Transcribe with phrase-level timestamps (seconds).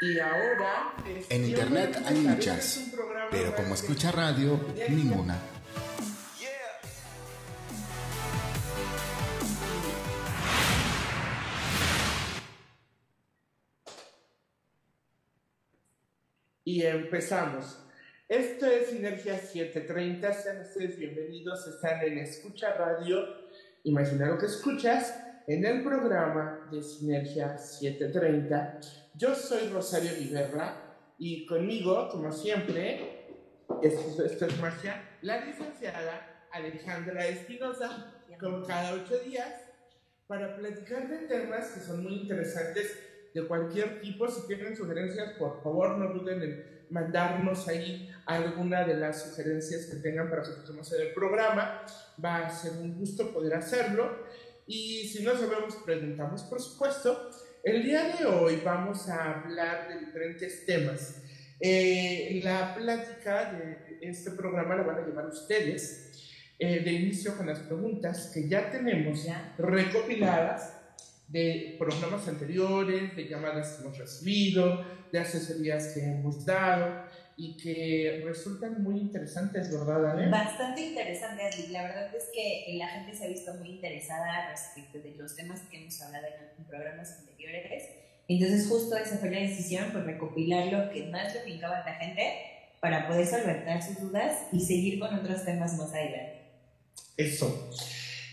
[0.00, 0.94] Y ahora...
[1.28, 2.92] En internet hay muchas,
[3.30, 5.36] pero como escucha radio, ninguna.
[16.64, 17.82] Y empezamos.
[18.28, 20.32] Esto es Sinergia 730.
[20.34, 21.66] Sean ustedes bienvenidos.
[21.66, 23.24] Están en Escucha Radio.
[23.84, 28.80] Imagina lo que escuchas en el programa de Sinergia 730.
[29.14, 30.76] Yo soy Rosario Viverra
[31.18, 33.26] y conmigo, como siempre,
[33.82, 39.48] esto, esto es magia, la licenciada Alejandra Espinosa, como cada ocho días,
[40.26, 42.98] para platicar de temas que son muy interesantes
[43.32, 44.28] de cualquier tipo.
[44.28, 49.96] Si tienen sugerencias, por favor, no duden en mandarnos ahí alguna de las sugerencias que
[49.96, 51.86] tengan para que hacer el programa.
[52.22, 54.26] Va a ser un gusto poder hacerlo.
[54.68, 57.30] Y si no sabemos, preguntamos, por supuesto.
[57.64, 61.22] El día de hoy vamos a hablar de diferentes temas.
[61.58, 66.12] Eh, la plática de este programa la van a llevar ustedes
[66.58, 69.54] eh, de inicio con las preguntas que ya tenemos Ya.
[69.56, 70.74] recopiladas
[71.28, 77.07] de programas anteriores, de llamadas que hemos recibido, de asesorías que hemos dado
[77.40, 80.28] y que resultan muy interesantes, ¿verdad, Ale?
[80.28, 81.68] Bastante interesante, Adli.
[81.68, 85.60] La verdad es que la gente se ha visto muy interesada respecto de los temas
[85.70, 87.84] que hemos hablado en, programas anteriores.
[88.26, 91.94] Entonces, justo esa fue la decisión, pues recopilar lo que más le brincaba a la
[91.94, 92.24] gente
[92.80, 96.42] para poder solventar sus dudas y seguir con otros temas más adelante.
[97.16, 97.70] Eso.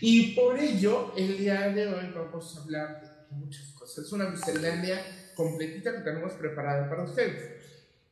[0.00, 4.04] Y por ello, el día de hoy vamos a hablar de muchas cosas.
[4.04, 5.00] Es una miscelánea
[5.36, 7.55] completita que tenemos preparada para ustedes.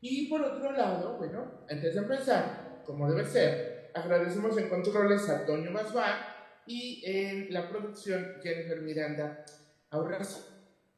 [0.07, 5.47] Y por otro lado, bueno, antes de empezar, como debe ser, agradecemos en controles a
[5.47, 9.47] Toño Masvar y en la producción Jennifer Miranda
[9.89, 10.47] Aurrazo.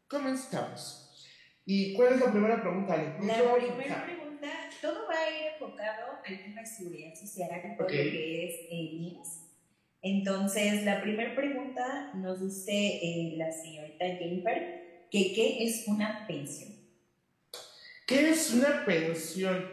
[0.09, 1.25] Comenzamos.
[1.65, 2.97] ¿Y cuál es la primera pregunta?
[2.97, 3.17] La
[3.55, 4.49] primera pregunta,
[4.83, 9.41] todo va a ir enfocado al tema de seguridad social, lo que es IMSS.
[10.03, 16.76] Entonces, la primera pregunta nos dice eh, la señorita Jennifer que qué es una pensión.
[18.07, 19.69] ¿Qué es una pensión?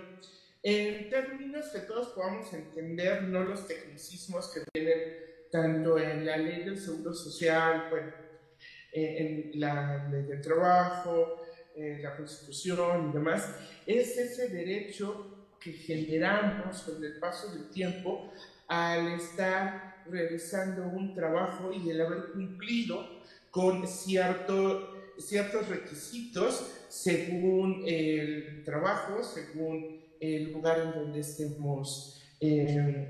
[0.64, 5.04] En términos que todos podamos entender, no los tecnicismos que vienen
[5.52, 8.12] tanto en la ley del seguro social, bueno,
[8.92, 11.44] en la ley del trabajo,
[11.76, 13.56] en la constitución y demás,
[13.86, 18.34] es ese derecho que generamos con el paso del tiempo
[18.68, 23.22] al estar realizando un trabajo y el haber cumplido
[23.52, 33.08] con cierto, ciertos requisitos según el trabajo, según el lugar en donde estemos eh,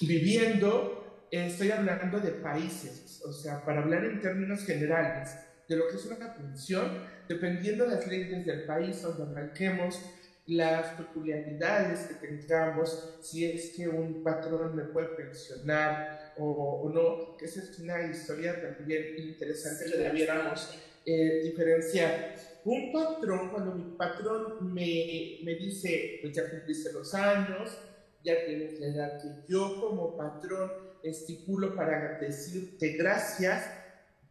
[0.00, 1.26] viviendo.
[1.30, 5.30] Estoy hablando de países, o sea, para hablar en términos generales
[5.68, 10.00] de lo que es una pensión, dependiendo de las leyes del país donde arranquemos,
[10.46, 17.36] las peculiaridades que tengamos, si es que un patrón me puede pensionar o, o no,
[17.36, 20.76] que esa es una historia también interesante que debiéramos
[21.06, 22.53] eh, diferenciar.
[22.64, 27.78] Un patrón, cuando mi patrón me, me dice, pues ya cumpliste los años,
[28.24, 30.70] ya tienes la edad que yo como patrón
[31.02, 33.70] estipulo para decirte gracias,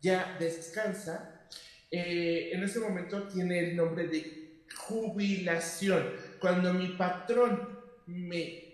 [0.01, 1.47] ya descansa,
[1.91, 6.03] eh, en ese momento tiene el nombre de jubilación.
[6.41, 8.73] Cuando mi patrón me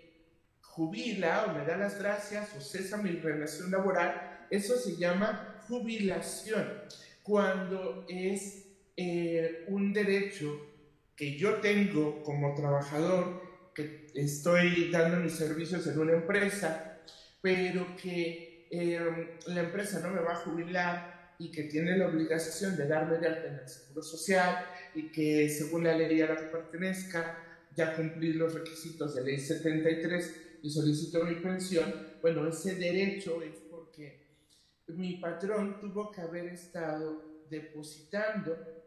[0.61, 6.65] jubila o me da las gracias o cesa mi relación laboral, eso se llama jubilación.
[7.23, 8.68] Cuando es
[9.01, 10.59] eh, un derecho
[11.15, 16.99] que yo tengo como trabajador, que estoy dando mis servicios en una empresa,
[17.41, 22.75] pero que eh, la empresa no me va a jubilar y que tiene la obligación
[22.75, 26.35] de darme de alta en el seguro social y que según la ley a la
[26.35, 27.41] que pertenezca
[27.73, 33.55] ya cumplí los requisitos de ley 73 y solicito mi pensión, bueno, ese derecho es
[33.71, 34.27] porque
[34.87, 38.78] mi patrón tuvo que haber estado depositando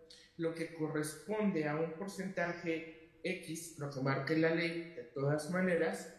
[0.43, 6.13] lo que corresponde a un porcentaje X, lo que marque la ley, de todas maneras,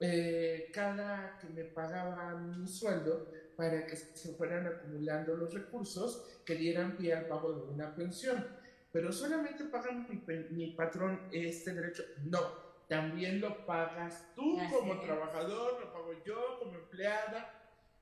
[0.00, 6.54] eh, cada que me pagaba mi sueldo para que se fueran acumulando los recursos que
[6.54, 8.46] dieran pie al pago de una pensión.
[8.92, 12.04] Pero solamente paga mi, mi patrón este derecho.
[12.24, 12.40] No,
[12.88, 15.00] también lo pagas tú Así como es.
[15.02, 17.52] trabajador, lo pago yo como empleada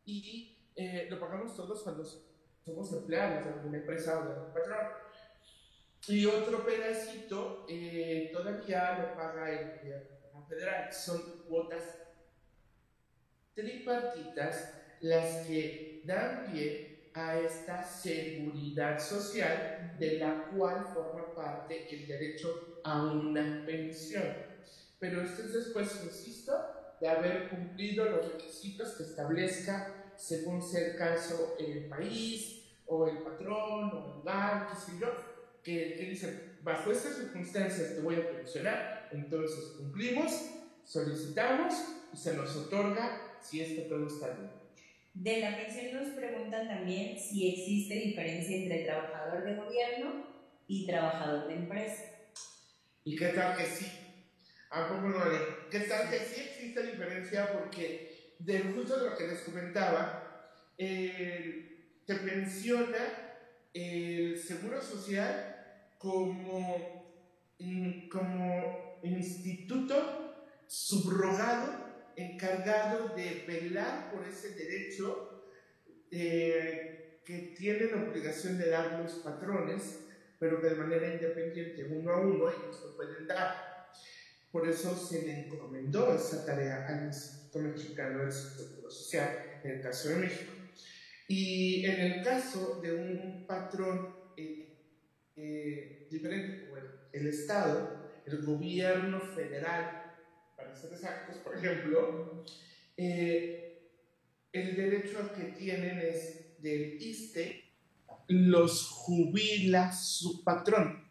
[0.04, 5.05] y eh, lo pagamos todos cuando somos empleados de alguna empresa o de algún patrón.
[6.08, 10.92] Y otro pedacito eh, todavía lo paga el gobierno federal.
[10.92, 11.82] Son cuotas
[13.54, 22.06] tripartitas las que dan pie a esta seguridad social de la cual forma parte el
[22.06, 24.24] derecho a una pensión.
[25.00, 26.52] Pero esto es después, insisto,
[27.00, 33.18] de haber cumplido los requisitos que establezca, según sea el caso, el país o el
[33.18, 35.35] patrón o el lugar, qué sé yo,
[35.66, 40.32] que, que dicen, bajo estas circunstancias te voy a pensionar, entonces cumplimos,
[40.84, 41.74] solicitamos
[42.12, 44.52] y se nos otorga si es que todo está bien.
[45.12, 50.26] De la pensión nos preguntan también si existe diferencia entre trabajador de gobierno
[50.68, 52.04] y trabajador de empresa.
[53.02, 53.90] ¿Y qué tal que sí?
[54.70, 55.24] ¿A poco no
[55.68, 57.52] ¿Qué tal que sí existe diferencia?
[57.52, 63.26] Porque de justo de lo que les comentaba, eh, te menciona
[63.74, 65.55] el seguro social
[65.98, 67.04] como,
[68.10, 70.34] como instituto
[70.66, 75.44] subrogado encargado de velar por ese derecho
[76.10, 80.00] eh, que tienen la obligación de dar los patrones,
[80.38, 83.86] pero de manera independiente, uno a uno, ellos lo pueden dar.
[84.50, 89.82] Por eso se le encomendó esa tarea al Instituto Mexicano del Seguro Social, en el
[89.82, 90.52] caso de México.
[91.28, 94.75] Y en el caso de un patrón eh,
[95.36, 96.80] eh, diferente como
[97.12, 100.06] el Estado, el gobierno federal
[100.56, 102.44] para ser exactos, por ejemplo,
[102.96, 103.90] eh,
[104.52, 107.62] el derecho que tienen es del ISTE,
[108.28, 111.04] los jubila su patrón.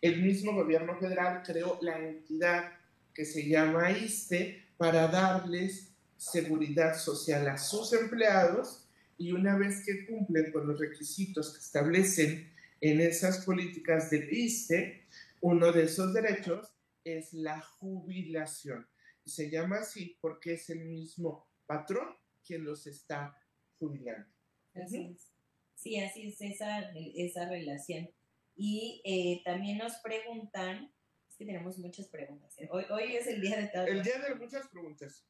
[0.00, 2.72] El mismo gobierno federal creó la entidad
[3.14, 8.88] que se llama ISTE para darles seguridad social a sus empleados
[9.18, 12.50] y una vez que cumplen con los requisitos que establecen
[12.80, 15.06] en esas políticas del ISTE,
[15.40, 16.74] uno de esos derechos
[17.04, 18.86] es la jubilación.
[19.24, 23.36] Se llama así porque es el mismo patrón quien los está
[23.78, 24.28] jubilando.
[24.74, 25.32] Así es.
[25.74, 28.10] Sí, así es esa, esa relación.
[28.54, 30.92] Y eh, también nos preguntan,
[31.28, 32.58] es que tenemos muchas preguntas.
[32.58, 32.68] ¿eh?
[32.70, 33.88] Hoy, hoy es el día de todas.
[33.88, 35.26] El día de muchas preguntas.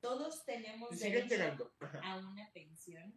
[0.00, 1.70] ¿Todos tenemos derecho
[2.02, 3.14] a una pensión?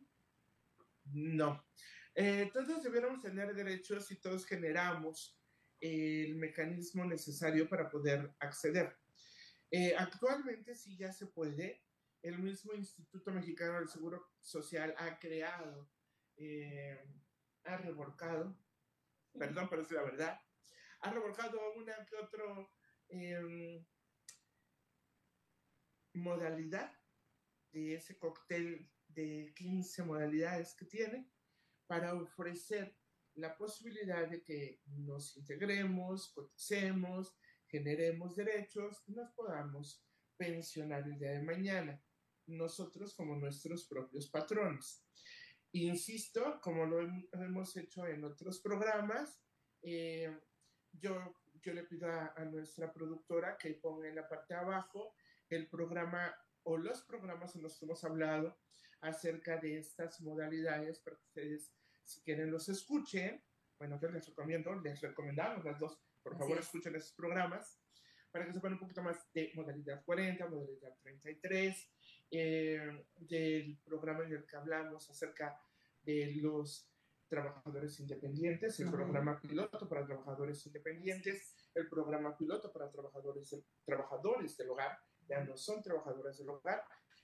[1.06, 1.66] No.
[2.16, 5.40] Eh, todos debiéramos tener derechos y todos generamos
[5.80, 8.96] el mecanismo necesario para poder acceder.
[9.72, 11.84] Eh, actualmente sí ya se puede.
[12.22, 15.90] El mismo Instituto Mexicano del Seguro Social ha creado,
[16.38, 16.98] eh,
[17.64, 18.56] ha revolcado,
[19.38, 20.40] perdón, pero es la verdad,
[21.02, 22.44] ha revolcado una que otra
[23.10, 23.86] em,
[26.14, 26.96] modalidad
[27.72, 31.33] de ese cóctel de 15 modalidades que tiene
[31.88, 32.96] para ofrecer
[33.36, 37.36] la posibilidad de que nos integremos, coticemos,
[37.68, 40.06] generemos derechos y nos podamos
[40.38, 42.04] pensionar el día de mañana,
[42.48, 45.04] nosotros como nuestros propios patrones.
[45.72, 47.02] Insisto, como lo
[47.34, 49.42] hemos hecho en otros programas,
[49.82, 50.32] eh,
[50.92, 55.16] yo, yo le pido a, a, nuestra productora que ponga en la parte de abajo
[55.50, 58.58] el programa o los programas en los que hemos hablado
[59.02, 61.74] acerca de estas modalidades para que ustedes,
[62.04, 63.44] si quieren, los escuchen.
[63.78, 67.80] Bueno, yo les recomiendo, les recomendamos las dos, por favor escuchen esos programas
[68.32, 71.92] para que sepan un poquito más de modalidad 40, modalidad 33,
[72.32, 75.62] eh, del programa en el que hablamos acerca
[76.02, 76.90] de los
[77.28, 83.56] trabajadores independientes, el programa piloto para trabajadores independientes, el programa piloto para trabajadores,
[83.86, 86.84] trabajadores del hogar, ya no son trabajadores del hogar,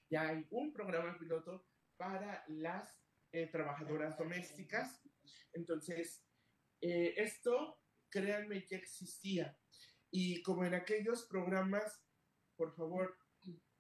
[0.10, 1.66] ya hay un programa piloto
[1.98, 3.00] para las
[3.32, 5.02] eh, trabajadoras domésticas.
[5.54, 6.24] Entonces,
[6.82, 7.80] eh, esto,
[8.10, 9.58] créanme, ya existía.
[10.12, 12.04] Y como en aquellos programas,
[12.56, 13.18] por favor,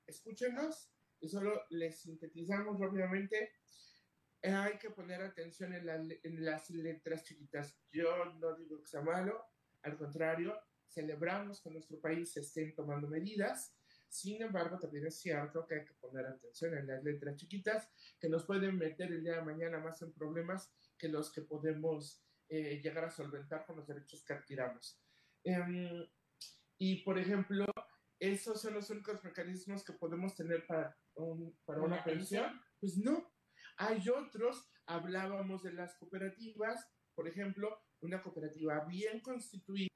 [0.05, 3.53] escúchenos y solo les sintetizamos rápidamente.
[4.43, 5.89] hay que poner atención en,
[6.23, 7.77] en las letras chiquitas.
[7.91, 9.43] Yo no digo que sea malo,
[9.81, 13.75] al contrario, celebramos que nuestro país se estén tomando medidas.
[14.09, 17.87] Sin embargo, también es cierto que hay que poner atención en las letras chiquitas
[18.19, 22.23] que nos pueden meter el día de mañana más en problemas que los que podemos
[22.49, 24.99] eh, llegar a solventar con los derechos que adquiramos.
[25.43, 26.05] Em,
[26.79, 27.65] y, por ejemplo,
[28.19, 30.97] esos son los únicos mecanismos que podemos tener para,
[31.65, 32.59] para una pensión.
[32.79, 33.31] Pues no,
[33.77, 39.89] hay otros, hablábamos de las cooperativas, por ejemplo, una cooperativa bien constituida.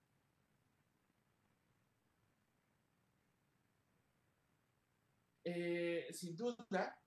[5.46, 7.00] Eh, sin duda,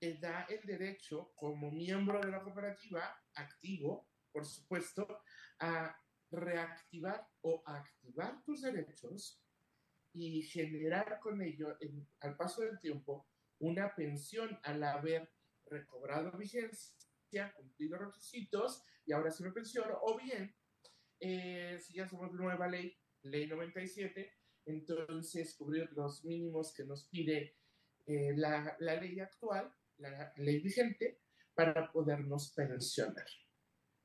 [0.00, 3.02] eh, da el derecho como miembro de la cooperativa
[3.34, 5.22] activo por supuesto,
[5.58, 5.96] a
[6.30, 9.42] reactivar o activar tus derechos
[10.12, 11.76] y generar con ello,
[12.20, 13.26] al paso del tiempo,
[13.58, 15.32] una pensión al haber
[15.66, 20.54] recobrado vigencia los requisitos y ahora sí me pensiono, o bien,
[21.20, 24.32] eh, si ya somos nueva ley, ley 97,
[24.66, 27.56] entonces cubrir los mínimos que nos pide
[28.08, 31.20] eh, la, la ley actual, la ley vigente,
[31.54, 33.26] para podernos pensionar.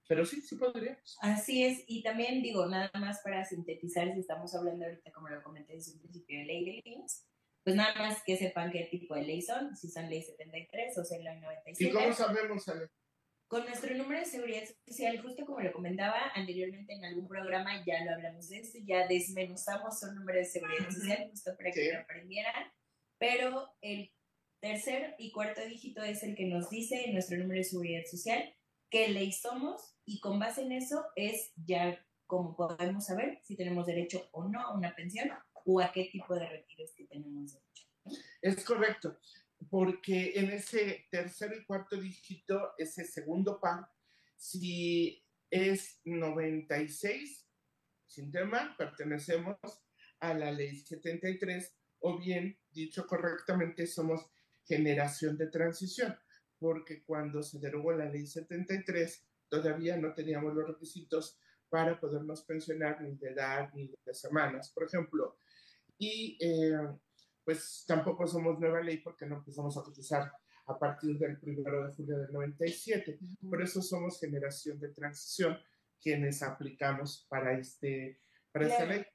[0.09, 1.17] Pero sí, sí podríamos.
[1.21, 5.41] Así es, y también digo, nada más para sintetizar, si estamos hablando ahorita, como lo
[5.41, 7.25] comenté desde un principio, de ley de leyes,
[7.63, 11.05] pues nada más que sepan qué tipo de ley son, si son ley 73 o
[11.05, 11.83] son ley 97.
[11.83, 12.89] ¿Y cómo sabemos, Ale?
[13.47, 18.03] Con nuestro número de seguridad social, justo como lo comentaba anteriormente en algún programa, ya
[18.03, 21.99] lo hablamos de esto, ya desmenuzamos un número de seguridad social, justo para que lo
[21.99, 22.71] aprendieran,
[23.23, 24.11] pero el
[24.59, 28.53] tercer y cuarto dígito es el que nos dice nuestro número de seguridad social
[28.89, 33.85] qué ley somos y con base en eso es ya como podemos saber si tenemos
[33.85, 38.23] derecho o no a una pensión o a qué tipo de retiros que tenemos derecho.
[38.41, 39.17] Es correcto,
[39.69, 43.87] porque en ese tercer y cuarto dígito, ese segundo par,
[44.35, 47.47] si es 96,
[48.05, 49.55] sin tema, pertenecemos
[50.19, 51.73] a la ley 73,
[52.05, 54.29] o bien, dicho correctamente, somos
[54.65, 56.15] generación de transición
[56.59, 61.37] porque cuando se derogó la ley 73 todavía no teníamos los requisitos
[61.69, 65.37] para podernos pensionar ni de edad ni de semanas, por ejemplo.
[65.97, 66.71] Y eh,
[67.43, 70.31] pues tampoco somos nueva ley porque no empezamos a cotizar
[70.67, 73.19] a partir del 1 de julio del 97.
[73.49, 75.57] Por eso somos generación de transición
[76.01, 79.05] quienes aplicamos para, este, para esta ley.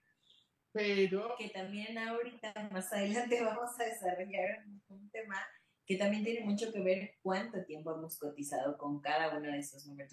[0.79, 1.35] Pero...
[1.37, 5.37] Que también ahorita, más adelante, vamos a desarrollar un tema
[5.85, 9.87] que también tiene mucho que ver cuánto tiempo hemos cotizado con cada uno de esos
[9.87, 10.13] números.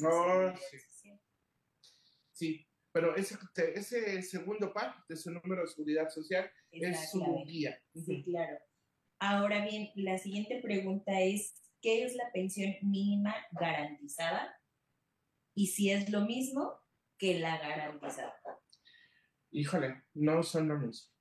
[0.90, 1.20] sí.
[2.32, 2.68] sí.
[2.92, 3.38] pero ese,
[3.76, 7.80] ese segundo par de su número de seguridad social es, su guía.
[7.94, 8.58] Sí, claro.
[9.20, 14.60] Ahora bien, la siguiente pregunta es, ¿qué es la pensión mínima garantizada?
[15.54, 16.74] Y si es lo mismo
[17.18, 18.34] que la garantizada.
[19.58, 21.14] Híjole, no son lo mismo.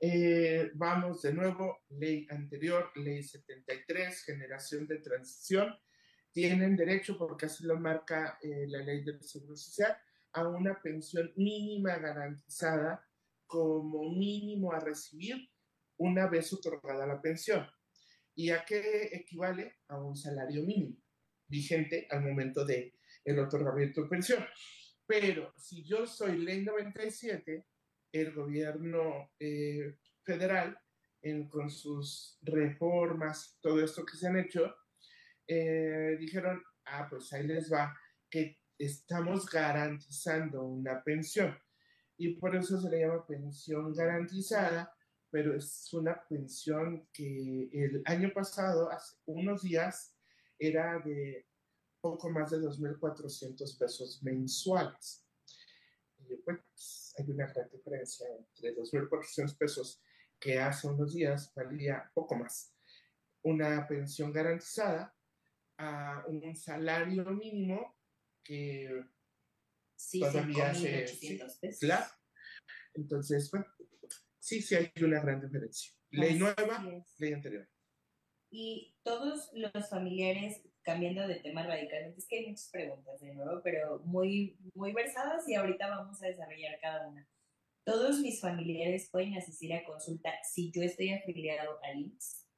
[0.00, 5.78] Eh, vamos de nuevo, ley anterior, ley 73, generación de transición,
[6.32, 9.94] tienen derecho, porque así lo marca eh, la ley del Seguro Social,
[10.32, 13.06] a una pensión mínima garantizada
[13.46, 15.36] como mínimo a recibir
[15.98, 17.66] una vez otorgada la pensión.
[18.34, 19.80] ¿Y a qué equivale?
[19.88, 20.96] A un salario mínimo
[21.48, 22.94] vigente al momento de
[23.26, 24.42] el otorgamiento de pensión.
[25.06, 27.64] Pero si yo soy ley 97,
[28.12, 30.78] el gobierno eh, federal,
[31.50, 34.76] con sus reformas, todo esto que se han hecho,
[35.46, 37.92] eh, dijeron, ah, pues ahí les va,
[38.30, 41.56] que estamos garantizando una pensión.
[42.16, 44.94] Y por eso se le llama pensión garantizada,
[45.30, 50.16] pero es una pensión que el año pasado, hace unos días,
[50.58, 51.46] era de
[52.10, 55.26] poco más de 2.400 pesos mensuales.
[56.18, 60.00] Y pues, hay una gran diferencia entre 2.400 pesos
[60.38, 62.72] que hace unos días valía poco más.
[63.42, 65.12] Una pensión garantizada
[65.78, 67.96] a un salario mínimo
[68.44, 69.04] que
[69.96, 71.08] sí, todavía se...
[71.08, 71.40] Sí,
[71.80, 72.06] claro.
[72.94, 73.66] Entonces, bueno,
[74.38, 75.92] sí, sí hay una gran diferencia.
[76.10, 76.84] Ley nueva,
[77.18, 77.68] ley anterior.
[78.48, 83.60] Y todos los familiares, cambiando de tema radicalmente, es que hay muchas preguntas de nuevo,
[83.64, 87.28] pero muy, muy versadas y ahorita vamos a desarrollar cada una.
[87.84, 92.48] Todos mis familiares pueden asistir a consulta si yo estoy afiliado al IMSS.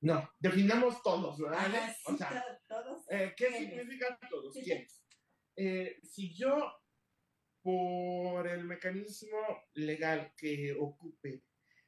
[0.00, 1.72] No, definamos todos, ¿verdad?
[1.74, 3.04] Ah, o sea, todos.
[3.10, 4.54] Eh, ¿Qué significa todos?
[4.54, 5.02] ¿Quiénes?
[5.56, 6.72] Eh, si yo,
[7.62, 9.38] por el mecanismo
[9.74, 11.42] legal que ocupe,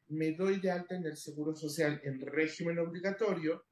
[0.08, 3.64] me doy de alta en el Seguro Social en régimen obligatorio,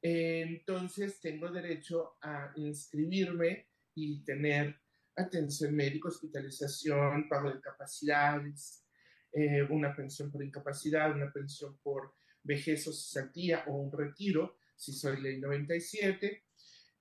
[0.00, 4.80] entonces tengo derecho a inscribirme y tener
[5.16, 8.84] atención médica, hospitalización, pago de capacidades,
[9.32, 14.92] eh, una pensión por incapacidad, una pensión por vejez o cesantía o un retiro, si
[14.92, 16.44] soy ley 97,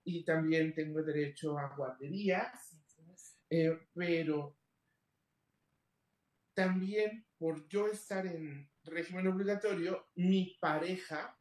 [0.04, 2.78] y también tengo derecho a guarderías,
[3.50, 4.58] eh, pero
[6.54, 11.38] también por yo estar en régimen obligatorio, mi pareja,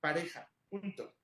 [0.00, 1.16] pareja, punto.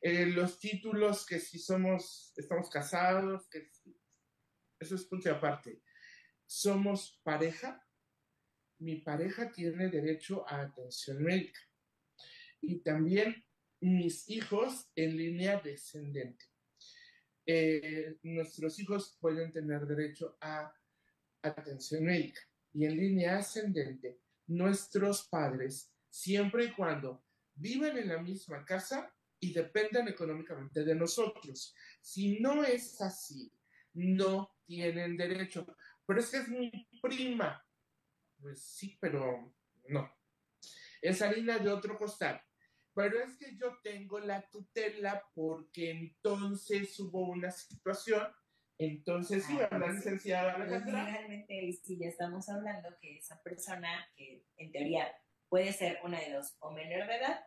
[0.00, 3.70] Eh, los títulos que si somos, estamos casados, que
[4.78, 5.82] eso es punto aparte.
[6.46, 7.84] Somos pareja,
[8.78, 11.60] mi pareja tiene derecho a atención médica.
[12.60, 13.44] Y también
[13.80, 16.44] mis hijos en línea descendente.
[17.46, 20.74] Eh, nuestros hijos pueden tener derecho a
[21.42, 22.40] atención médica
[22.72, 27.24] y en línea ascendente, nuestros padres, siempre y cuando
[27.56, 31.74] viven en la misma casa, y dependen económicamente de nosotros.
[32.00, 33.52] Si no es así,
[33.94, 35.66] no tienen derecho.
[36.06, 36.70] Pero es que es mi
[37.02, 37.64] prima.
[38.40, 39.54] Pues sí, pero
[39.88, 40.12] no.
[41.02, 42.42] Es harina de otro costal.
[42.94, 48.26] Pero es que yo tengo la tutela porque entonces hubo una situación.
[48.78, 51.04] Entonces, sí, ah, la licenciada Alejandra.
[51.04, 55.06] Realmente, sí, ya estamos hablando que esa persona, que en teoría
[55.48, 57.40] puede ser una de dos, o menor de edad,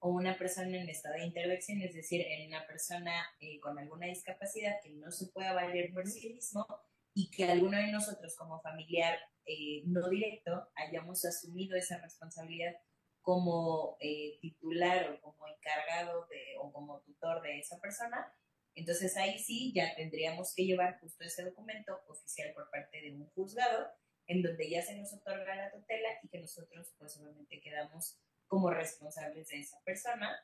[0.00, 4.06] o una persona en estado de intervención, es decir, en una persona eh, con alguna
[4.06, 6.66] discapacidad que no se pueda valer por sí mismo
[7.14, 12.76] y que alguno de nosotros como familiar eh, no directo hayamos asumido esa responsabilidad
[13.22, 18.32] como eh, titular o como encargado de, o como tutor de esa persona,
[18.74, 23.26] entonces ahí sí ya tendríamos que llevar justo ese documento oficial por parte de un
[23.30, 23.90] juzgado
[24.28, 28.70] en donde ya se nos otorga la tutela y que nosotros pues obviamente quedamos como
[28.70, 30.38] responsables de esa persona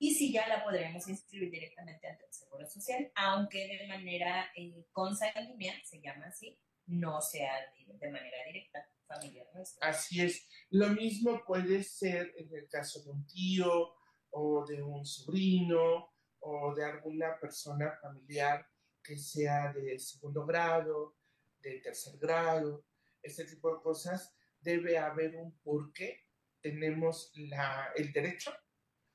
[0.00, 4.84] y si ya la podremos inscribir directamente ante el Seguro Social, aunque de manera eh,
[4.92, 7.52] consanguínea, se llama así, no sea
[7.86, 8.78] de, manera directa
[9.08, 9.88] familiar nuestra.
[9.88, 10.48] Así es.
[10.70, 13.94] Lo mismo puede ser en el caso de un tío
[14.30, 18.64] o de un sobrino o de alguna persona familiar
[19.02, 21.16] que sea de segundo grado,
[21.60, 22.84] de tercer grado,
[23.28, 26.28] ese tipo de cosas, debe haber un porqué
[26.60, 28.52] tenemos la, el derecho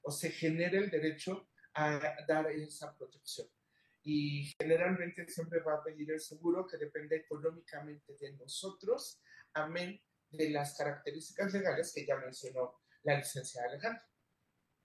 [0.01, 3.47] o se genera el derecho a dar esa protección.
[4.03, 9.21] Y generalmente siempre va a pedir el seguro que depende económicamente de nosotros,
[9.53, 14.09] amén de las características legales que ya mencionó la licenciada Alejandra.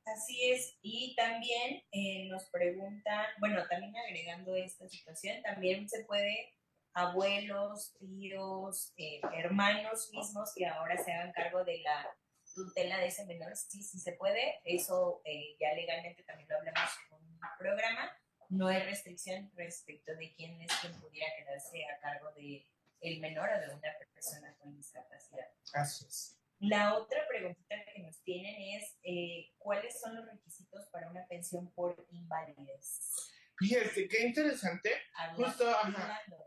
[0.04, 6.57] Así es, y también eh, nos preguntan, bueno, también agregando esta situación, también se puede
[6.92, 12.06] abuelos, tíos, eh, hermanos mismos que ahora se hagan cargo de la
[12.54, 14.60] tutela de ese menor, sí, sí se puede.
[14.64, 18.10] Eso eh, ya legalmente también lo hablamos en un programa.
[18.48, 22.66] No hay restricción respecto de quién es quien pudiera quedarse a cargo de
[23.00, 25.46] el menor o de una persona con discapacidad.
[25.74, 26.38] Así es.
[26.58, 31.70] La otra preguntita que nos tienen es, eh, ¿cuáles son los requisitos para una pensión
[31.70, 33.30] por invalidez?
[33.58, 34.92] Fíjense, qué interesante,
[35.34, 35.64] justo,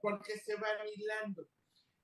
[0.02, 1.50] porque se va hilando.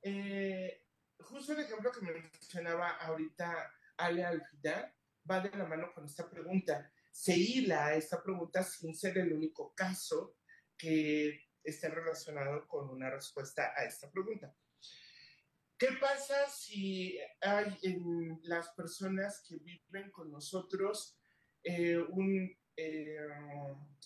[0.01, 0.83] Eh,
[1.19, 4.93] justo el ejemplo que mencionaba ahorita Ale al final
[5.29, 6.91] va de la mano con esta pregunta.
[7.11, 10.37] Se hila esta pregunta sin ser el único caso
[10.77, 14.53] que esté relacionado con una respuesta a esta pregunta.
[15.77, 21.19] ¿Qué pasa si hay en las personas que viven con nosotros
[21.63, 23.17] eh, un, eh,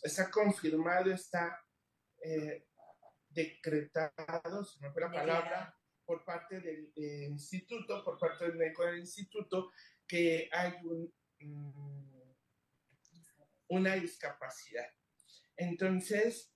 [0.01, 1.59] está confirmado, está
[2.23, 2.65] eh,
[3.29, 8.85] decretado, se me fue la palabra, por parte del eh, instituto, por parte del médico
[8.85, 9.71] del instituto,
[10.07, 12.11] que hay un, mm,
[13.69, 14.87] una discapacidad.
[15.55, 16.51] Entonces,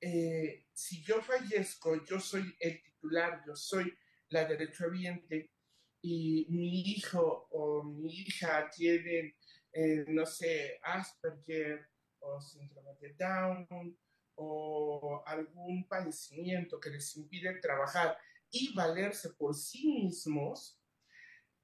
[0.00, 3.96] eh, si yo fallezco, yo soy el titular, yo soy
[4.28, 5.52] la derechohabiente
[6.02, 9.34] y mi hijo o mi hija tienen,
[9.78, 11.86] eh, no sé, Asperger
[12.20, 13.98] o síndrome de Down
[14.36, 18.16] o algún padecimiento que les impide trabajar
[18.50, 20.80] y valerse por sí mismos,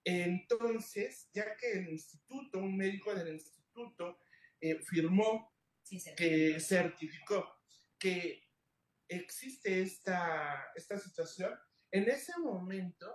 [0.05, 4.19] entonces, ya que el instituto, un médico del instituto,
[4.61, 5.51] eh, firmó,
[6.17, 7.47] que certificó
[7.99, 8.47] que
[9.09, 11.59] existe esta, esta situación,
[11.91, 13.11] en ese momento,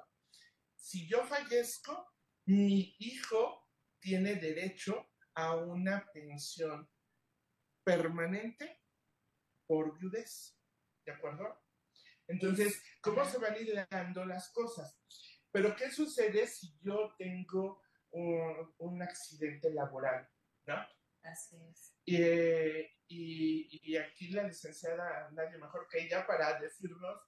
[0.75, 2.07] si yo fallezco,
[2.45, 3.66] mi hijo
[3.99, 6.89] tiene derecho a una pensión
[7.83, 8.81] permanente
[9.65, 10.57] por viudez.
[11.05, 11.61] ¿De acuerdo?
[12.27, 14.99] Entonces, ¿cómo se van hilando las cosas?
[15.51, 17.81] Pero, ¿qué sucede si yo tengo
[18.11, 20.29] un, accidente laboral?
[20.65, 20.75] ¿No?
[21.23, 21.93] Así es.
[23.07, 27.21] Y, aquí la licenciada, nadie mejor que ella, para decirnos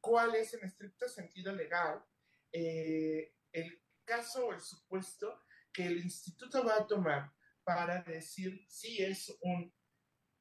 [0.00, 2.04] cuál es en estricto sentido legal
[2.52, 5.45] eh, el caso o el supuesto
[5.76, 7.30] que el instituto va a tomar
[7.62, 9.70] para decir si es un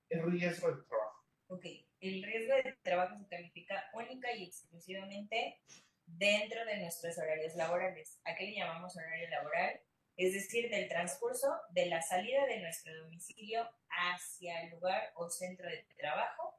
[0.10, 1.26] riesgo de trabajo.
[1.48, 1.66] Ok,
[2.00, 5.60] el riesgo de trabajo se califica única y exclusivamente
[6.06, 8.22] dentro de nuestros horarios laborales.
[8.24, 9.82] ¿A qué le llamamos horario laboral?
[10.16, 15.68] Es decir, del transcurso de la salida de nuestro domicilio hacia el lugar o centro
[15.68, 16.56] de trabajo,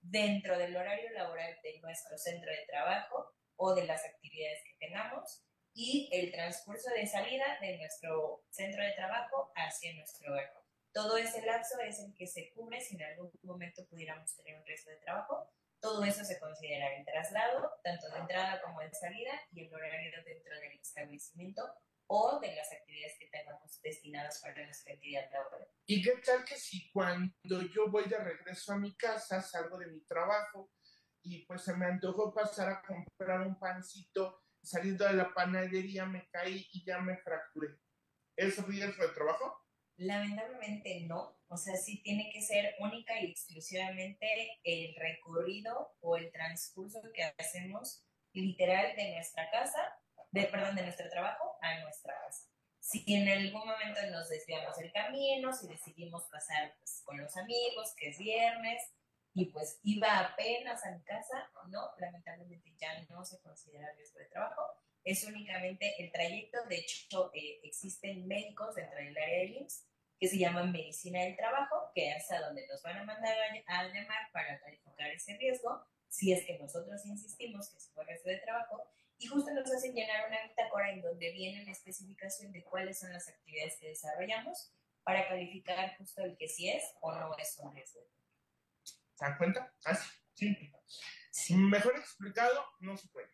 [0.00, 5.47] dentro del horario laboral de nuestro centro de trabajo o de las actividades que tengamos,
[5.78, 10.52] y el transcurso de salida de nuestro centro de trabajo hacia nuestro hogar.
[10.92, 14.66] Todo ese lapso es el que se cubre si en algún momento pudiéramos tener un
[14.66, 15.48] resto de trabajo.
[15.78, 20.10] Todo eso se considera el traslado, tanto de entrada como de salida, y el horario
[20.24, 21.62] dentro del establecimiento
[22.08, 25.68] o de las actividades que tengamos destinadas para nuestra actividad laboral.
[25.86, 29.86] ¿Y qué tal que si cuando yo voy de regreso a mi casa, salgo de
[29.86, 30.72] mi trabajo
[31.22, 36.28] y pues se me antojó pasar a comprar un pancito, saliendo de la panadería me
[36.28, 37.78] caí y ya me fracturé?
[38.36, 39.64] ¿Es riesgo de trabajo?
[39.96, 46.30] Lamentablemente no, o sea, sí tiene que ser única y exclusivamente el recorrido o el
[46.30, 49.98] transcurso que hacemos literal de nuestra casa,
[50.30, 52.48] de, perdón, de nuestro trabajo a nuestra casa.
[52.78, 57.94] Si en algún momento nos desviamos el camino, si decidimos pasar pues, con los amigos,
[57.96, 58.80] que es viernes,
[59.38, 64.24] y pues iba apenas a mi casa, no, lamentablemente ya no se considera riesgo de
[64.26, 64.62] trabajo,
[65.04, 69.86] es únicamente el trayecto, de hecho eh, existen médicos dentro del área del IMSS
[70.18, 73.36] que se llaman medicina del trabajo, que es a donde nos van a mandar
[73.68, 78.30] a, llamar para calificar ese riesgo, si es que nosotros insistimos que es un riesgo
[78.30, 82.64] de trabajo, y justo nos hacen llenar una bitácora en donde viene la especificación de
[82.64, 84.72] cuáles son las actividades que desarrollamos
[85.04, 88.00] para calificar justo el que sí es o no es un riesgo.
[89.18, 89.74] ¿Se dan cuenta?
[89.84, 90.72] Así, simple.
[91.56, 93.28] Mejor explicado, no se puede.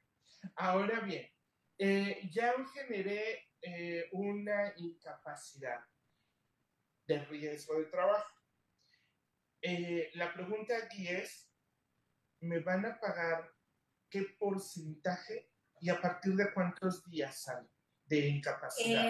[0.57, 1.31] Ahora bien,
[1.77, 5.81] eh, ya generé eh, una incapacidad
[7.07, 8.33] de riesgo de trabajo.
[9.61, 11.51] Eh, la pregunta aquí es,
[12.41, 13.53] ¿me van a pagar
[14.09, 17.69] qué porcentaje y a partir de cuántos días sale
[18.07, 19.05] de incapacidad?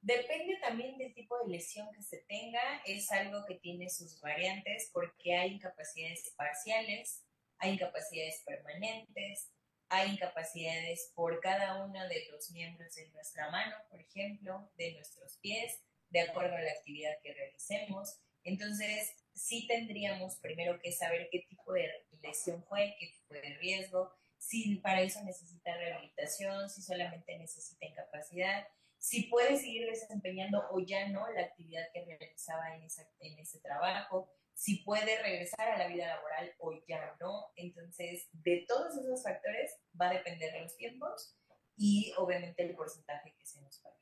[0.00, 4.90] Depende también del tipo de lesión que se tenga, es algo que tiene sus variantes
[4.92, 7.24] porque hay incapacidades parciales,
[7.58, 9.50] hay incapacidades permanentes,
[9.88, 15.38] hay incapacidades por cada uno de los miembros de nuestra mano, por ejemplo, de nuestros
[15.38, 18.18] pies, de acuerdo a la actividad que realicemos.
[18.44, 21.88] Entonces, sí tendríamos primero que saber qué tipo de
[22.22, 28.66] lesión fue, qué tipo de riesgo, si para eso necesita rehabilitación, si solamente necesita incapacidad,
[28.98, 34.30] si puede seguir desempeñando o ya no la actividad que realizaba en, en ese trabajo,
[34.54, 37.52] si puede regresar a la vida laboral o ya no.
[37.56, 41.36] Entonces, de todos esos factores va a depender de los tiempos
[41.76, 43.98] y obviamente el porcentaje que se nos pague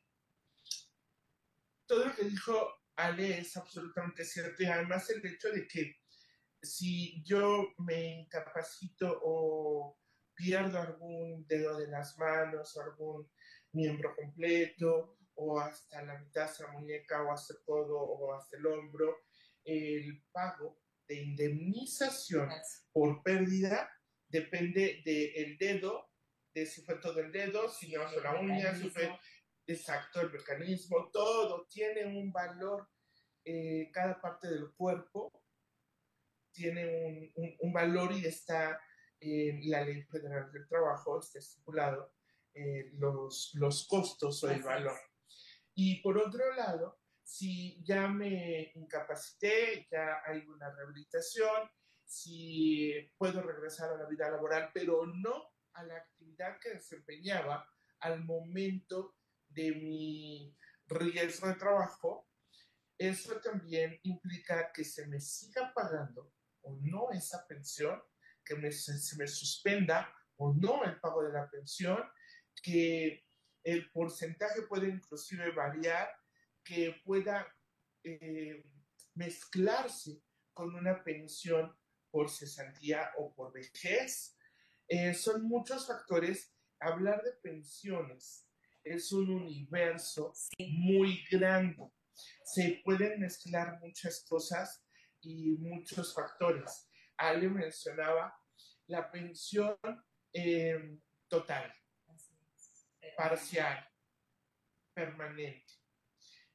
[1.86, 5.96] todo lo que dijo Ale es absolutamente cierto y además el hecho de que
[6.62, 9.98] si yo me incapacito o
[10.34, 13.30] pierdo algún dedo de las manos o algún
[13.72, 18.66] miembro completo o hasta la mitad de la muñeca o hasta todo o hasta el
[18.66, 19.16] hombro,
[19.64, 22.50] el pago de indemnización
[22.92, 23.90] por pérdida
[24.28, 26.10] depende del dedo,
[26.54, 29.18] de si fue todo el dedo, si no fue la uña, si fue
[29.68, 32.88] Exacto, el mecanismo, todo tiene un valor,
[33.44, 35.32] eh, cada parte del cuerpo
[36.52, 38.80] tiene un, valor y está
[39.18, 42.14] en la ley federal del trabajo, está estipulado
[42.58, 44.98] eh, los, los costos o el valor.
[45.74, 51.70] Y por otro lado, si ya me incapacité, ya hay una rehabilitación,
[52.02, 57.68] si puedo regresar a la vida laboral, pero no a la actividad que desempeñaba
[58.00, 59.16] al momento
[59.48, 62.30] de mi riesgo de trabajo,
[62.96, 68.02] eso también implica que se me siga pagando o no esa pensión,
[68.42, 72.02] que me, se me suspenda o no el pago de la pensión,
[72.62, 73.24] que
[73.62, 76.08] el porcentaje puede inclusive variar,
[76.62, 77.46] que pueda
[78.04, 78.64] eh,
[79.14, 81.76] mezclarse con una pensión
[82.10, 84.36] por cesantía o por vejez.
[84.88, 86.52] Eh, son muchos factores.
[86.78, 88.46] Hablar de pensiones
[88.84, 91.90] es un universo muy grande.
[92.44, 94.86] Se pueden mezclar muchas cosas
[95.20, 96.88] y muchos factores.
[97.16, 98.32] Ale mencionaba
[98.86, 99.76] la pensión
[100.32, 101.72] em, total,
[103.16, 103.88] parcial,
[104.94, 105.72] permanente.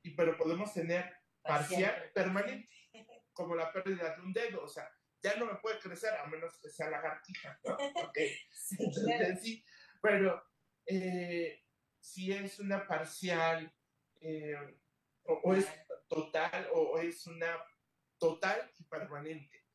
[0.03, 2.69] Y pero podemos tener parcial, permanente,
[3.33, 4.89] como la pérdida de un dedo, o sea,
[5.23, 7.77] ya no me puede crecer a menos que sea lagartija, ¿no?
[8.09, 8.35] Okay.
[9.41, 9.63] sí,
[10.01, 10.43] pero
[10.85, 11.63] eh,
[11.99, 13.71] si es una parcial
[14.19, 14.55] eh,
[15.23, 15.67] o, es
[16.07, 17.57] total o, es una
[18.17, 19.65] total y permanente,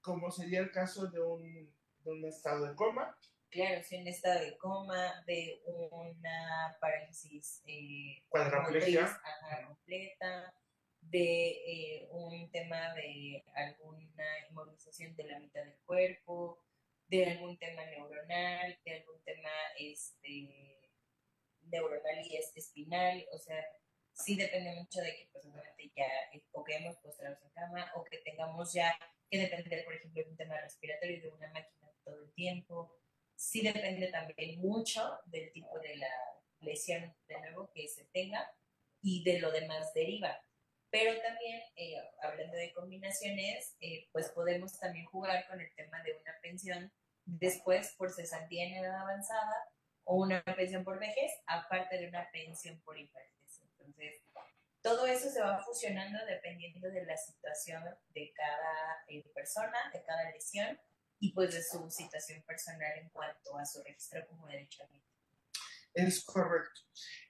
[0.00, 3.16] como sería el caso de un, de un estado de coma.
[3.54, 5.62] Claro, si un estado de coma, de
[5.92, 9.16] una parálisis eh, cuadraplegia
[9.68, 10.52] completa,
[11.02, 16.58] de eh, un tema de alguna inmovilización de la mitad del cuerpo,
[17.06, 20.90] de algún tema neuronal, de algún tema este,
[21.60, 23.64] neuronal y espinal, o sea,
[24.14, 25.44] sí depende mucho de que pues
[25.94, 28.98] ya eh, o que hemos postrados en cama o que tengamos ya
[29.30, 32.98] que depender, por ejemplo, de un tema respiratorio de una máquina todo el tiempo.
[33.36, 36.08] Sí depende también mucho del tipo de la,
[36.64, 38.50] lesión de nuevo que se tenga
[39.02, 40.42] y de lo demás deriva.
[40.90, 46.12] Pero también, eh, hablando de combinaciones, eh, pues podemos también jugar con el tema de
[46.12, 46.92] una pensión
[47.24, 49.68] después por cesantía en edad avanzada
[50.04, 53.60] o una pensión por vejez, aparte de una pensión por invalidez.
[53.62, 54.22] Entonces,
[54.82, 60.30] todo eso se va fusionando dependiendo de la situación de cada eh, persona, de cada
[60.30, 60.78] lesión
[61.24, 64.84] y pues de su situación personal en cuanto a su registro como derecho
[65.94, 66.82] Es correcto.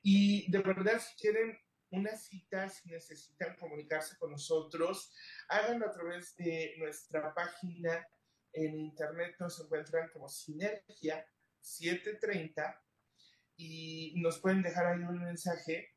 [0.02, 1.57] Y de verdad, si quieren
[1.90, 5.14] una cita, si necesitan comunicarse con nosotros,
[5.48, 8.04] háganlo a través de nuestra página
[8.52, 11.24] en internet, nos encuentran como Sinergia
[11.61, 12.83] 730
[13.57, 15.94] y nos pueden dejar ahí un mensaje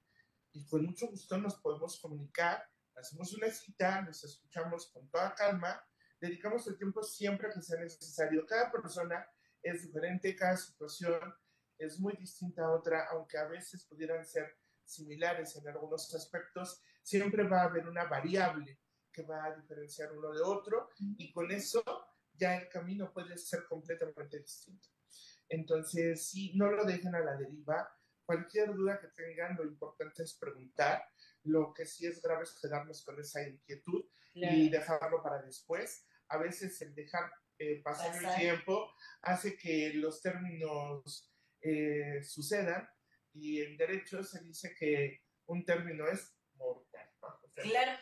[0.51, 2.63] y con mucho gusto nos podemos comunicar,
[2.95, 5.83] hacemos una cita, nos escuchamos con toda calma,
[6.19, 8.45] dedicamos el tiempo siempre que sea necesario.
[8.45, 9.27] Cada persona
[9.61, 11.33] es diferente, cada situación
[11.77, 17.47] es muy distinta a otra, aunque a veces pudieran ser similares en algunos aspectos, siempre
[17.47, 18.79] va a haber una variable
[19.11, 21.83] que va a diferenciar uno de otro y con eso
[22.33, 24.89] ya el camino puede ser completamente distinto.
[25.49, 27.89] Entonces, si no lo dejen a la deriva,
[28.25, 31.03] cualquier duda que tengan, lo importante es preguntar.
[31.43, 34.05] Lo que sí es grave es quedarnos con esa inquietud
[34.41, 36.05] y dejarlo para después.
[36.29, 42.87] A veces el dejar eh, pasar, el tiempo hace que los términos eh, sucedan
[43.33, 47.09] y en derecho se dice que un término es mortal.
[47.55, 47.99] claro.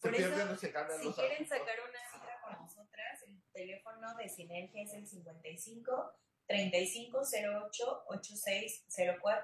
[0.00, 5.06] Por eso, si quieren sacar una cita con nosotras, el teléfono de Sinergia es el
[5.06, 9.42] 55 3508 8604.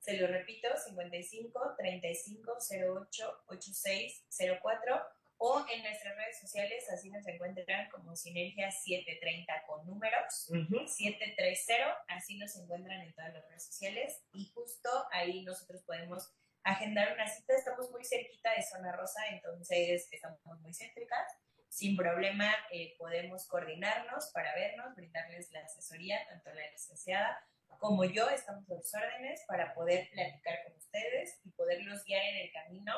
[0.00, 5.06] Se lo repito, 55 3508 8604
[5.46, 10.48] o en nuestras redes sociales, así nos encuentran como Sinergia 730 con números,
[10.86, 17.12] 730, así nos encuentran en todas las redes sociales y justo ahí nosotros podemos agendar
[17.12, 21.30] una cita, estamos muy cerquita de Zona Rosa, entonces estamos muy céntricas.
[21.68, 27.38] Sin problema eh, podemos coordinarnos para vernos, brindarles la asesoría, tanto la licenciada
[27.78, 28.30] como yo.
[28.30, 32.94] Estamos a sus órdenes para poder platicar con ustedes y poderlos guiar en el camino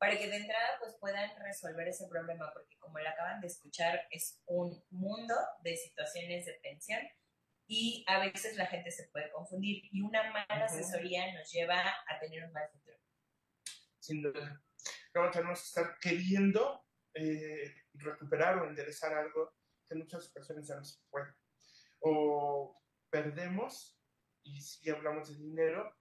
[0.00, 4.00] para que de entrada pues puedan resolver ese problema, porque como lo acaban de escuchar
[4.10, 7.02] es un mundo de situaciones de pensión
[7.66, 12.18] y a veces la gente se puede confundir y una mala asesoría nos lleva a
[12.18, 12.96] tener un mal futuro.
[13.98, 14.64] Sin duda.
[15.12, 16.82] Luego tenemos que estar queriendo
[17.12, 19.52] eh, recuperar o enderezar algo
[19.86, 21.34] que en muchas ocasiones ya no se puede.
[21.98, 22.74] O
[23.10, 24.00] perdemos,
[24.44, 25.94] y si hablamos de dinero,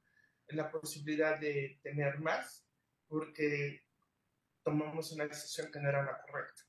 [0.47, 2.65] la posibilidad de tener más
[3.09, 3.88] porque
[4.63, 6.63] tomamos una decisión que no era la correcta.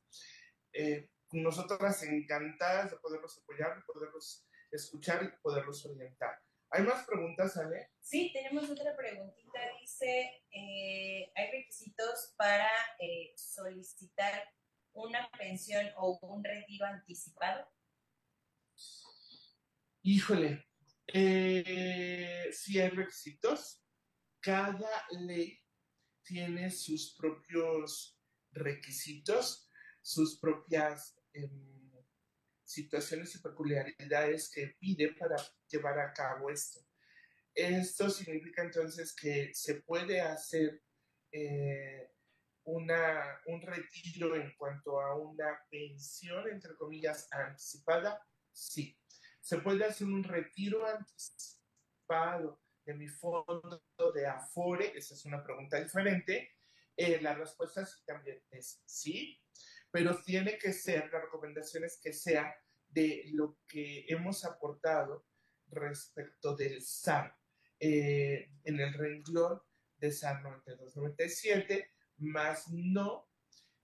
[0.72, 6.38] Eh, nosotras encantadas de poderlos apoyar, de poderlos escuchar y poderlos orientar.
[6.72, 7.90] ¿Hay más preguntas, Ale?
[8.00, 9.58] Sí, tenemos otra preguntita.
[9.80, 14.44] Dice, eh, ¿hay requisitos para eh, solicitar
[14.92, 17.68] una pensión o un retiro anticipado?
[20.02, 20.64] Híjole,
[21.08, 23.84] eh, sí hay requisitos.
[24.40, 25.59] Cada ley
[26.30, 28.16] tiene sus propios
[28.52, 29.68] requisitos,
[30.00, 31.90] sus propias em,
[32.62, 35.36] situaciones y peculiaridades que pide para
[35.68, 36.78] llevar a cabo esto.
[37.52, 40.80] Esto significa entonces que se puede hacer
[41.32, 42.12] eh,
[42.62, 48.24] una, un retiro en cuanto a una pensión, entre comillas, anticipada.
[48.52, 48.96] Sí,
[49.40, 53.82] se puede hacer un retiro anticipado de mi fondo
[54.14, 54.96] de Afore.
[54.96, 56.56] Esa es una pregunta diferente.
[56.96, 59.40] Eh, la respuesta sí también es sí
[59.90, 62.54] pero tiene que ser, la recomendación es que sea
[62.88, 65.26] de lo que hemos aportado
[65.68, 67.36] respecto del SAR
[67.78, 69.60] eh, en el renglón
[69.96, 73.28] de SAR 9297, más no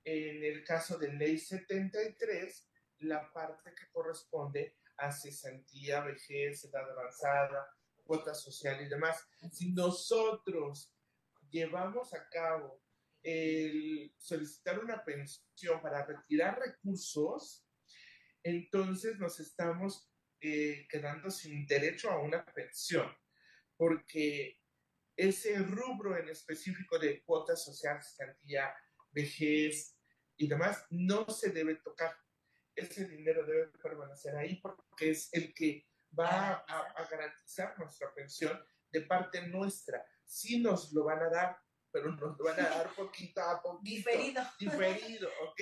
[0.05, 7.69] en el caso de ley 73, la parte que corresponde a cesantía, vejez, edad avanzada,
[8.07, 9.27] cuota social y demás.
[9.53, 10.93] Si nosotros
[11.51, 12.83] llevamos a cabo
[13.23, 17.67] el solicitar una pensión para retirar recursos,
[18.43, 20.09] entonces nos estamos
[20.41, 23.11] eh, quedando sin derecho a una pensión,
[23.77, 24.61] porque
[25.17, 28.71] ese rubro en específico de cuota social, cantidad,
[29.11, 29.97] vejez
[30.37, 32.15] y demás no se debe tocar.
[32.75, 35.89] Ese dinero debe permanecer ahí porque es el que
[36.19, 38.59] va a, a garantizar nuestra pensión
[38.91, 40.05] de parte nuestra.
[40.25, 44.11] Si nos lo van a dar pero nos van a dar poquito a poquito.
[44.11, 44.43] Diferido.
[44.59, 45.61] Diferido, ¿ok?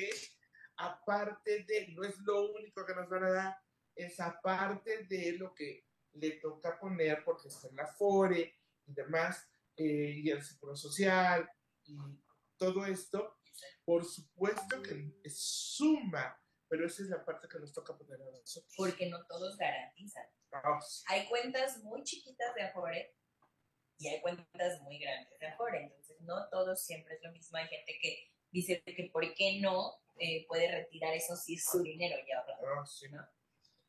[0.78, 3.56] Aparte de, no es lo único que nos van a dar,
[3.94, 8.52] es aparte de lo que le toca poner porque está en la FORE
[8.84, 11.48] y demás, eh, y el seguro social
[11.84, 11.96] y
[12.56, 13.38] todo esto,
[13.84, 16.36] por supuesto que suma,
[16.68, 18.74] pero esa es la parte que nos toca poner a nosotros.
[18.76, 20.26] Porque no todos garantizan.
[21.08, 23.14] Hay cuentas muy chiquitas de Afore
[23.98, 27.58] y hay cuentas muy grandes de Afore, entonces no todos siempre es lo mismo.
[27.58, 31.82] Hay gente que dice que por qué no eh, puede retirar eso si es su
[31.82, 33.28] dinero ya ah, ¿no?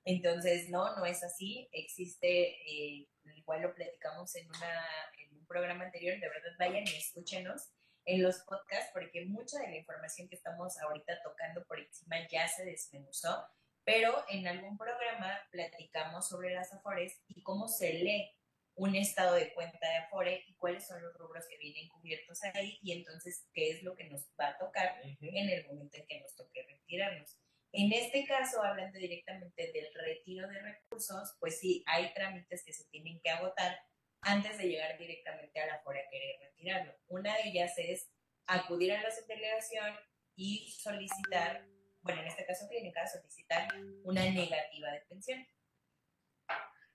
[0.05, 1.67] Entonces, no, no es así.
[1.71, 4.85] Existe, eh, igual lo platicamos en, una,
[5.19, 7.69] en un programa anterior, de verdad vayan y escúchenos
[8.05, 12.47] en los podcasts, porque mucha de la información que estamos ahorita tocando por encima ya
[12.47, 13.47] se desmenuzó,
[13.85, 18.35] pero en algún programa platicamos sobre las Afores y cómo se lee
[18.75, 22.77] un estado de cuenta de Afore y cuáles son los rubros que vienen cubiertos ahí
[22.81, 26.19] y entonces qué es lo que nos va a tocar en el momento en que
[26.19, 27.37] nos toque retirarnos.
[27.71, 32.85] En este caso, hablando directamente del retiro de recursos, pues sí, hay trámites que se
[32.85, 33.77] tienen que agotar
[34.21, 36.95] antes de llegar directamente a la FORE a querer retirarlo.
[37.07, 38.09] Una de ellas es
[38.47, 39.93] acudir a la subdelegación
[40.35, 41.67] y solicitar,
[42.05, 43.67] bueno, en este caso clínica, solicitar
[44.03, 45.45] una negativa de pensión.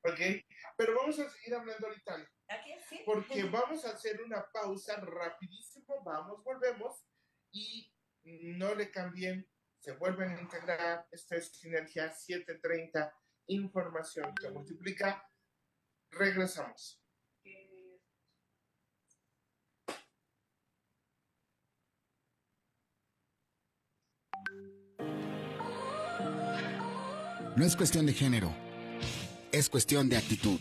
[0.03, 0.21] Ok,
[0.79, 2.31] pero vamos a seguir hablando ahorita.
[2.89, 3.03] ¿Sí?
[3.05, 7.05] Porque vamos a hacer una pausa rapidísimo, vamos, volvemos
[7.53, 7.93] y
[8.23, 11.07] no le cambien se vuelven a integrar.
[11.11, 13.13] Esta es Sinergia 730,
[13.49, 15.27] información que multiplica.
[16.11, 17.00] Regresamos.
[27.61, 28.55] No es cuestión de género,
[29.53, 30.61] es cuestión de actitud.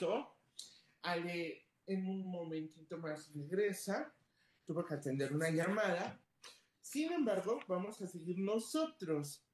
[0.00, 0.36] Corto.
[1.02, 4.14] Ale en un momentito más regresa.
[4.66, 6.20] Tuvo que atender una llamada.
[6.80, 9.44] Sin embargo, vamos a seguir nosotros.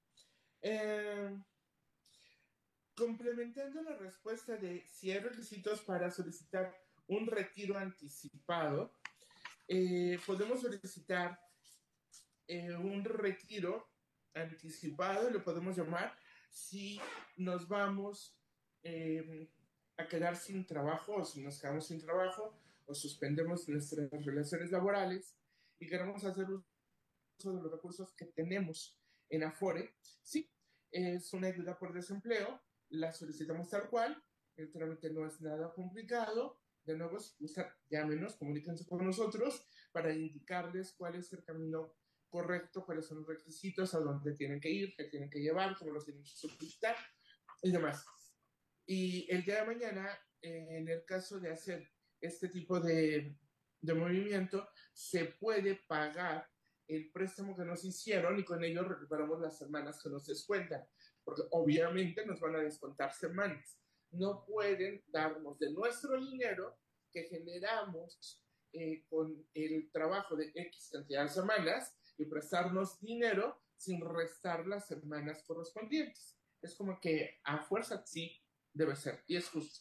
[0.61, 1.36] Eh,
[2.94, 6.74] complementando la respuesta de si hay requisitos para solicitar
[7.09, 8.92] un retiro anticipado,
[9.68, 11.38] eh, podemos solicitar
[12.49, 13.88] eh, un retiro
[14.34, 16.16] anticipado, lo podemos llamar,
[16.51, 17.01] si
[17.36, 18.36] nos vamos
[18.82, 19.47] em,
[19.97, 25.36] a quedar sin trabajo o si nos quedamos sin trabajo o suspendemos nuestras relaciones laborales
[25.78, 30.51] y queremos hacer uso de los recursos que tenemos en Afore, sí,
[30.90, 34.22] es una ayuda por desempleo, la solicitamos tal cual,
[34.57, 37.53] el trámite no es nada complicado, de nuevo, si
[37.90, 41.97] llámenos, comuníquense con nosotros para indicarles cuál es el camino
[42.28, 45.90] correcto, cuáles son los requisitos, a dónde tienen que ir, qué tienen que llevar, cómo
[45.90, 46.97] los tienen que solicitar
[47.62, 48.07] y demás.
[48.87, 53.37] Y el día de mañana, en el caso de hacer este tipo de,
[53.80, 56.49] de movimiento, se puede pagar
[56.87, 60.87] el préstamo que nos hicieron y con ello recuperamos las semanas que nos descuentan,
[61.24, 63.76] porque obviamente nos van a descontar semanas.
[64.12, 66.78] No pueden darnos de nuestro dinero
[67.11, 68.41] que generamos
[68.72, 74.87] eh, con el trabajo de X cantidad de semanas y prestarnos dinero sin restar las
[74.87, 76.39] semanas correspondientes.
[76.62, 78.41] Es como que a fuerza sí
[78.77, 79.81] debe ser y es justo.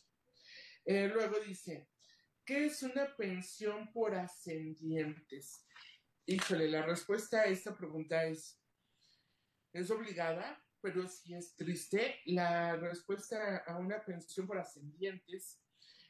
[0.86, 1.90] Eh, luego dice,
[2.46, 5.66] ¿qué es una pensión por ascendientes?
[6.26, 8.62] Híjole, la respuesta a esta pregunta es,
[9.74, 12.20] es obligada, pero si es triste.
[12.26, 15.62] La respuesta a una pensión por ascendientes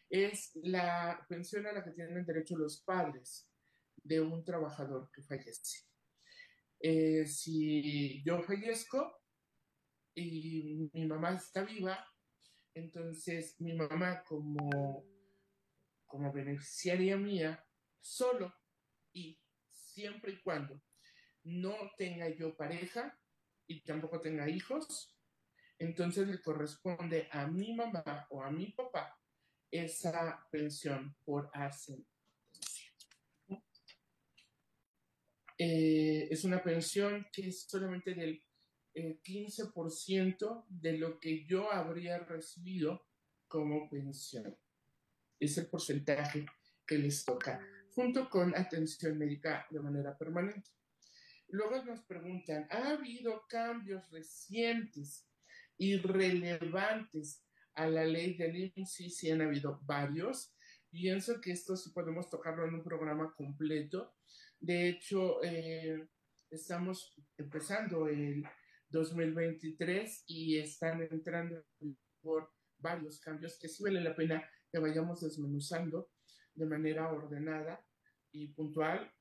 [0.09, 3.49] es la pensión a la que tienen derecho los padres
[3.95, 5.85] de un trabajador que fallece.
[6.79, 9.21] Eh, si yo fallezco
[10.13, 12.05] y mi mamá está viva,
[12.75, 15.05] entonces mi mamá como,
[16.05, 17.65] como beneficiaria mía,
[18.01, 18.53] solo
[19.13, 19.39] y
[19.71, 20.81] siempre y cuando
[21.43, 23.17] no tenga yo pareja
[23.65, 25.17] y tampoco tenga hijos,
[25.79, 29.17] entonces le corresponde a mi mamá o a mi papá
[29.71, 32.05] esa pensión por ascendencia.
[35.57, 38.43] Eh, es una pensión que es solamente del
[38.95, 43.05] 15% eh, de lo que yo habría recibido
[43.47, 44.57] como pensión.
[45.39, 46.45] Es el porcentaje
[46.85, 47.59] que les toca,
[47.93, 50.71] junto con atención médica de manera permanente.
[51.49, 55.27] Luego nos preguntan, ¿ha habido cambios recientes
[55.77, 57.43] y relevantes
[57.75, 59.15] a la ley del IMSS?
[59.15, 60.53] Sí, han habido varios.
[60.89, 64.15] Pienso que esto sí podemos tocarlo en un programa completo.
[64.59, 66.07] De hecho, eh,
[66.49, 68.43] estamos empezando el
[68.95, 71.63] 2023 y están entrando
[72.21, 76.09] por varios cambios que sí vale la pena que vayamos desmenuzando
[76.53, 77.85] de manera ordenada
[78.31, 79.11] y puntual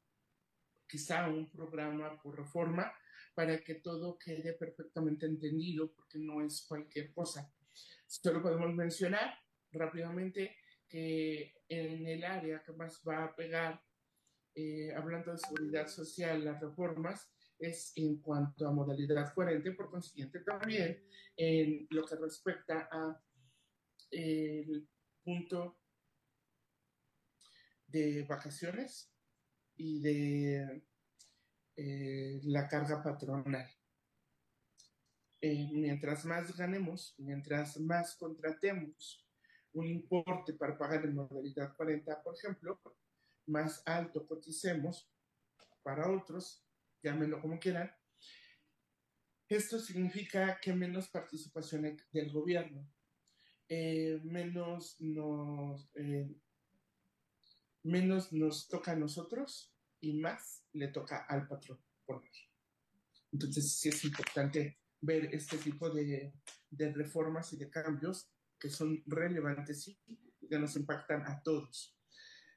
[0.87, 2.93] quizá un programa por reforma
[3.35, 7.53] para que todo quede perfectamente entendido, porque no es cualquier cosa.
[8.07, 9.37] Solo podemos mencionar
[9.73, 10.57] rápidamente
[10.89, 13.83] que en el área que más va a pegar,
[14.55, 20.41] eh, hablando de seguridad social, las reformas, es en cuanto a modalidad coherente, por consiguiente
[20.41, 21.03] también
[21.37, 23.21] en lo que respecta a
[24.11, 24.89] el
[25.25, 25.79] punto
[27.87, 29.15] de vacaciones,
[29.77, 30.85] y de
[31.77, 33.69] eh, la carga patronal.
[35.41, 39.27] Eh, mientras más ganemos, mientras más contratemos
[39.73, 42.81] un importe para pagar en modalidad 40, por ejemplo,
[43.47, 45.11] más alto coticemos
[45.83, 46.64] para otros,
[47.05, 47.95] llámenlo como quieran,
[49.49, 52.91] esto significa que menos participación del gobierno,
[53.69, 55.91] eh, menos nos,
[57.83, 61.79] menos nos toca a nosotros y más le toca al patrón
[63.33, 66.33] Entonces sí es importante ver este tipo de,
[66.71, 71.95] de reformas y de cambios que son relevantes y que nos impactan a todos.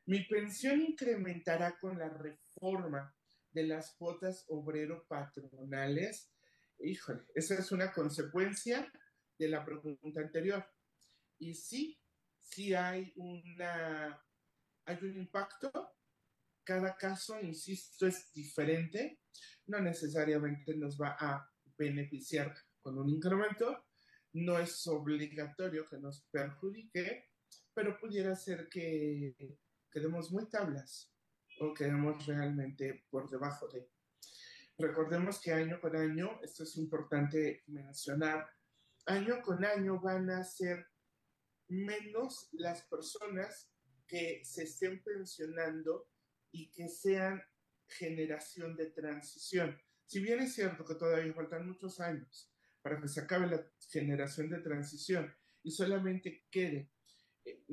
[0.06, 3.17] Mi pensión incrementará con la reforma
[3.58, 6.32] de las cuotas obrero-patronales.
[6.78, 8.92] Híjole, esa es una consecuencia
[9.40, 10.64] de la pregunta anterior.
[11.40, 12.00] Y sí,
[12.40, 14.24] sí hay una
[14.86, 15.72] hay un impacto.
[16.64, 19.22] Cada caso, insisto, es diferente.
[19.66, 23.88] No necesariamente nos va a beneficiar con un incremento.
[24.34, 27.32] No es obligatorio que nos perjudique,
[27.74, 29.36] pero pudiera ser que
[29.92, 31.17] quedemos muy tablas
[31.60, 33.90] o quedemos realmente por debajo de.
[34.78, 38.48] Recordemos que año con año, esto es importante mencionar,
[39.06, 40.88] año con año van a ser
[41.70, 43.70] menos las personas
[44.08, 46.10] que se estén pensionando
[46.52, 47.42] y que sean
[47.88, 49.78] generación de transición.
[50.06, 54.50] Si bien es cierto que todavía faltan muchos años para que se acabe la generación
[54.50, 55.34] de transición
[55.64, 56.92] y solamente quede
[57.44, 57.64] eh,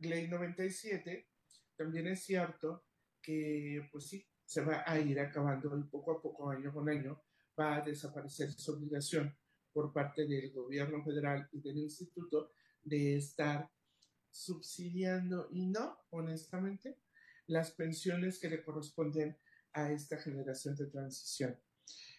[0.00, 1.28] ley 97,
[1.76, 2.87] también es cierto
[3.22, 7.20] que, pues sí, se va a ir acabando y poco a poco, año con año,
[7.58, 9.36] va a desaparecer esa obligación
[9.72, 12.52] por parte del gobierno federal y del instituto
[12.82, 13.70] de estar
[14.30, 16.98] subsidiando y no, honestamente,
[17.46, 19.36] las pensiones que le corresponden
[19.72, 21.58] a esta generación de transición.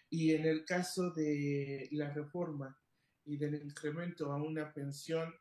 [0.10, 2.80] Y en el caso de la reforma
[3.26, 5.34] y del incremento a una pensión,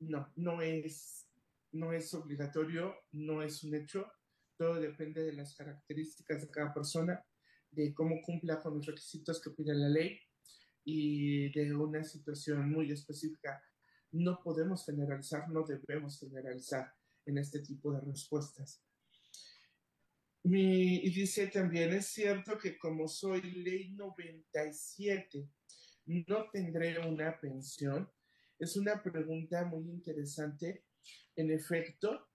[0.00, 1.28] no, no es,
[1.72, 4.10] no es obligatorio, no es un hecho,
[4.60, 7.24] todo depende de las características de cada persona,
[7.70, 10.20] de cómo cumpla con los requisitos que pide la ley
[10.84, 13.58] y de una situación muy específica.
[14.12, 16.92] No podemos generalizar, no debemos generalizar
[17.24, 18.84] en este tipo de respuestas.
[20.42, 25.48] Mi, y dice también, es cierto que como soy ley 97,
[26.04, 28.12] no tendré una pensión.
[28.58, 30.84] Es una pregunta muy interesante.
[31.34, 32.28] En efecto,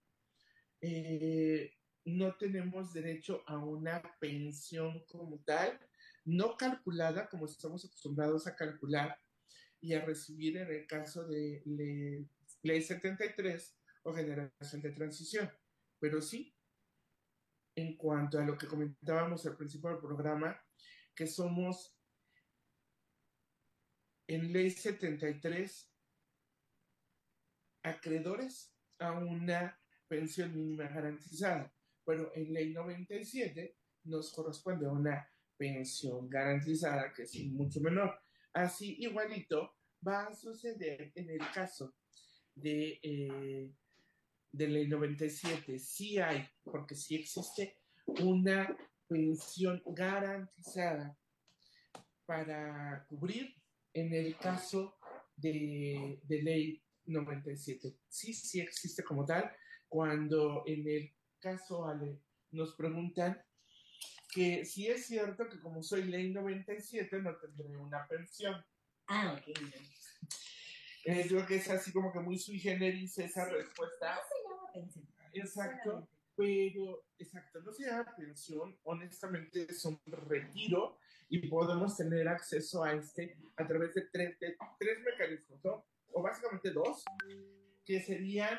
[0.80, 1.75] eh,
[2.06, 5.78] no tenemos derecho a una pensión como tal,
[6.24, 9.20] no calculada como estamos acostumbrados a calcular
[9.80, 11.62] y a recibir en el caso de
[12.62, 15.50] Ley 73 o generación de transición.
[15.98, 16.56] Pero sí,
[17.74, 20.60] en cuanto a lo que comentábamos al principio del programa,
[21.12, 21.98] que somos
[24.28, 25.92] en Ley 73
[27.82, 31.75] acreedores a una pensión mínima garantizada
[32.06, 38.16] pero en ley 97 nos corresponde una pensión garantizada que es mucho menor.
[38.52, 39.74] Así igualito
[40.06, 41.94] va a suceder en el caso
[42.54, 43.70] de, eh,
[44.52, 45.78] de ley 97.
[45.78, 47.76] Sí hay, porque sí existe
[48.06, 48.76] una
[49.08, 51.18] pensión garantizada
[52.24, 53.54] para cubrir
[53.92, 54.96] en el caso
[55.36, 57.96] de, de ley 97.
[58.08, 59.50] Sí, sí existe como tal,
[59.88, 61.15] cuando en el
[61.46, 62.20] caso, Ale,
[62.50, 63.40] nos preguntan
[64.32, 68.64] que si es cierto que como soy ley 97 no tendré una pensión.
[69.06, 69.56] Ah, ok.
[71.04, 74.16] Eh, creo que es así como que muy sui generis esa respuesta.
[74.16, 75.08] No se llama pensión.
[75.32, 82.82] Exacto, pero, exacto, no se llama pensión, honestamente es un retiro y podemos tener acceso
[82.82, 85.86] a este a través de tres, de tres mecanismos, ¿no?
[86.12, 87.04] o básicamente dos,
[87.84, 88.58] que serían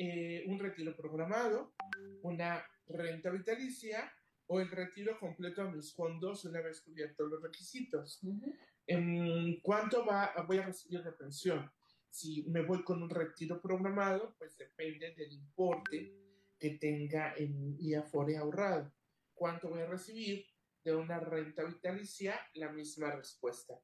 [0.00, 1.74] eh, un retiro programado,
[2.22, 4.12] una renta vitalicia
[4.46, 8.20] o el retiro completo a mis fondos una vez cubiertos los requisitos.
[8.86, 11.68] ¿En cuánto va, voy a recibir de pensión?
[12.10, 16.14] Si me voy con un retiro programado, pues depende del importe
[16.60, 18.92] que tenga en mi Afore ahorrado.
[19.34, 20.46] ¿Cuánto voy a recibir
[20.84, 22.40] de una renta vitalicia?
[22.54, 23.74] La misma respuesta.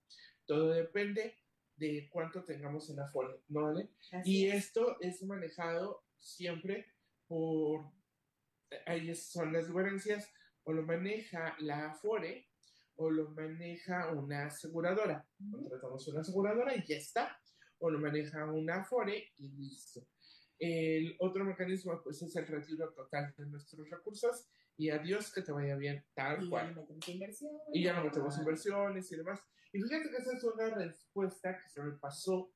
[0.47, 1.35] Todo depende
[1.77, 3.91] de cuánto tengamos en Afore, ¿no vale?
[4.25, 6.87] y esto es manejado siempre
[7.27, 7.93] por,
[8.87, 10.31] ahí son las diferencias,
[10.65, 12.49] o lo maneja la Afore
[12.97, 15.27] o lo maneja una aseguradora.
[15.51, 17.39] Contratamos una aseguradora y ya está.
[17.79, 20.07] O lo maneja una Afore y listo.
[20.59, 25.53] El otro mecanismo pues es el retiro total de nuestros recursos y adiós que te
[25.53, 26.75] vaya bien tal cual.
[27.73, 29.41] Y ya no metemos inversiones y demás.
[29.73, 32.54] Y fíjate que esa es una respuesta que se me pasó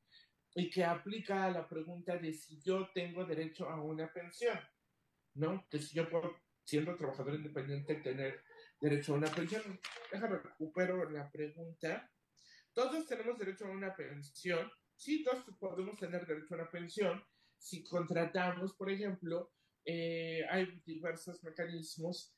[0.59, 4.59] y que aplica a la pregunta de si yo tengo derecho a una pensión,
[5.35, 5.65] ¿no?
[5.71, 6.35] Que si yo puedo,
[6.65, 8.43] siendo trabajador independiente, tener
[8.81, 9.81] derecho a una pensión.
[10.11, 12.11] Déjame recupero la pregunta.
[12.73, 14.69] Todos tenemos derecho a una pensión.
[14.97, 17.25] Sí, todos podemos tener derecho a una pensión
[17.57, 19.53] si contratamos, por ejemplo,
[19.85, 22.35] eh, hay diversos mecanismos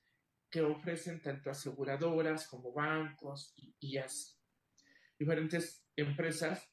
[0.51, 4.35] que ofrecen tanto aseguradoras como bancos y, así.
[5.18, 6.71] Diferentes empresas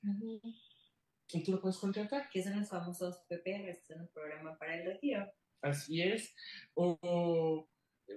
[1.31, 2.29] y tú lo puedes contratar.
[2.29, 5.25] Que son los famosos PPR, que son los programas para el retiro.
[5.61, 6.33] Así es.
[6.75, 7.67] O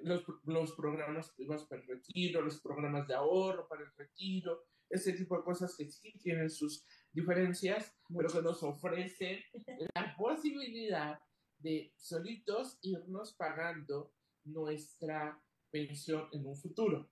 [0.02, 1.32] los, los programas
[1.68, 5.90] para el retiro, los programas de ahorro para el retiro, ese tipo de cosas que
[5.90, 9.40] sí tienen sus diferencias, pero que nos ofrecen
[9.94, 11.18] la posibilidad
[11.58, 15.40] de solitos irnos pagando nuestra
[15.70, 17.11] pensión en un futuro.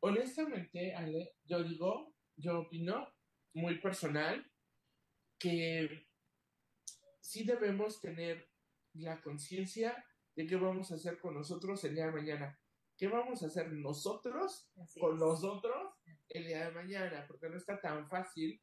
[0.00, 3.08] Honestamente, Ale, yo digo, yo opino
[3.54, 4.44] muy personal,
[5.38, 6.06] que
[7.20, 8.48] sí debemos tener
[8.94, 12.60] la conciencia de qué vamos a hacer con nosotros el día de mañana.
[12.96, 15.94] ¿Qué vamos a hacer nosotros con nosotros
[16.28, 17.26] el día de mañana?
[17.26, 18.62] Porque no está tan fácil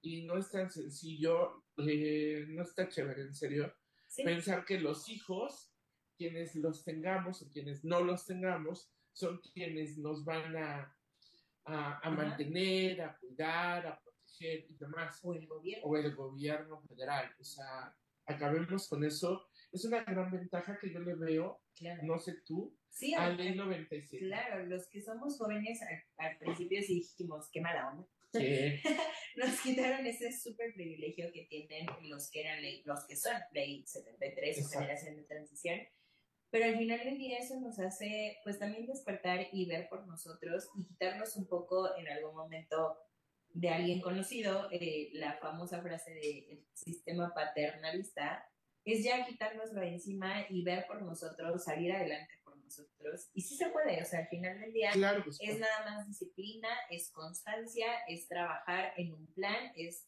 [0.00, 3.72] y no es tan sencillo, eh, no está chévere, en serio,
[4.24, 5.72] pensar que los hijos,
[6.16, 10.96] quienes los tengamos o quienes no los tengamos, son quienes nos van a,
[11.64, 14.00] a, mantener, a cuidar, a
[14.38, 15.20] proteger y demás.
[15.22, 15.86] O el gobierno.
[15.86, 17.34] O el gobierno federal.
[17.38, 17.94] O sea,
[18.26, 19.48] acabemos con eso.
[19.72, 21.60] Es una gran ventaja que yo le veo,
[22.02, 24.26] no sé tú, sí, a Ley 97.
[24.26, 25.80] Claro, los que somos jóvenes
[26.16, 28.08] al, principio sí dijimos, qué mala onda.
[28.32, 28.80] Sí.
[29.36, 33.84] Nos quitaron ese súper privilegio que tienen los que eran ley, los que son ley
[33.86, 35.80] 73 o generación de transición.
[36.50, 40.68] Pero al final del día eso nos hace pues también despertar y ver por nosotros
[40.76, 42.96] y quitarnos un poco en algún momento
[43.58, 48.44] de alguien conocido, eh, la famosa frase del sistema paternalista,
[48.84, 53.28] es ya quitárnoslo de encima y ver por nosotros, salir adelante por nosotros.
[53.34, 57.10] Y sí se puede, o sea, al final del día es nada más disciplina, es
[57.10, 60.06] constancia, es trabajar en un plan, es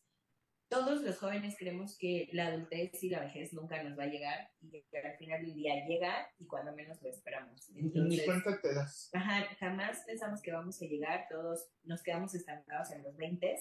[0.70, 4.52] todos los jóvenes creemos que la adultez y la vejez nunca nos va a llegar
[4.60, 7.68] y que al final del día llega y cuando menos lo esperamos.
[7.70, 9.10] Ni cuenta te das.
[9.12, 13.58] Ajá, jamás pensamos que vamos a llegar, todos nos quedamos estancados en los 20,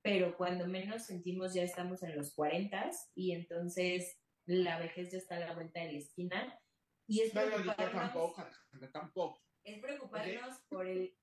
[0.00, 5.36] pero cuando menos sentimos ya estamos en los 40 y entonces la vejez ya está
[5.36, 6.58] a la vuelta de la esquina.
[7.06, 8.46] Y es preocuparnos, tampoco,
[8.92, 9.42] tampoco.
[9.62, 11.14] Es preocuparnos por el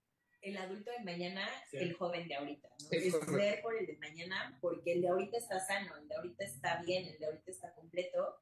[0.49, 2.87] el adulto de mañana, el joven de ahorita, ¿no?
[2.91, 6.43] Es, ver por el de mañana, porque el de ahorita está sano, el de ahorita
[6.43, 8.39] está bien, el de ahorita está completo,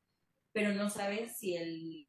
[0.52, 2.08] pero no sabes si el,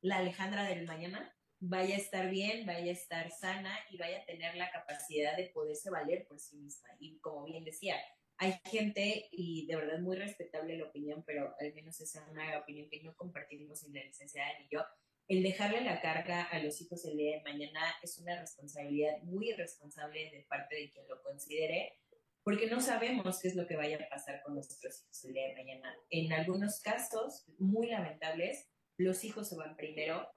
[0.00, 4.24] la Alejandra del mañana vaya a estar bien, vaya a estar sana y vaya a
[4.26, 6.88] tener la capacidad de poderse valer por sí misma.
[6.98, 7.96] Y como bien decía,
[8.36, 12.58] hay gente, y de verdad muy respetable la opinión, pero al menos esa es una
[12.58, 14.84] opinión que no compartimos en la licenciada ni yo,
[15.28, 19.50] el dejarle la carga a los hijos el día de mañana es una responsabilidad muy
[19.50, 21.98] irresponsable de parte de quien lo considere,
[22.42, 25.48] porque no sabemos qué es lo que vaya a pasar con nuestros hijos el día
[25.48, 25.96] de mañana.
[26.10, 28.68] En algunos casos muy lamentables,
[28.98, 30.28] los hijos se van primero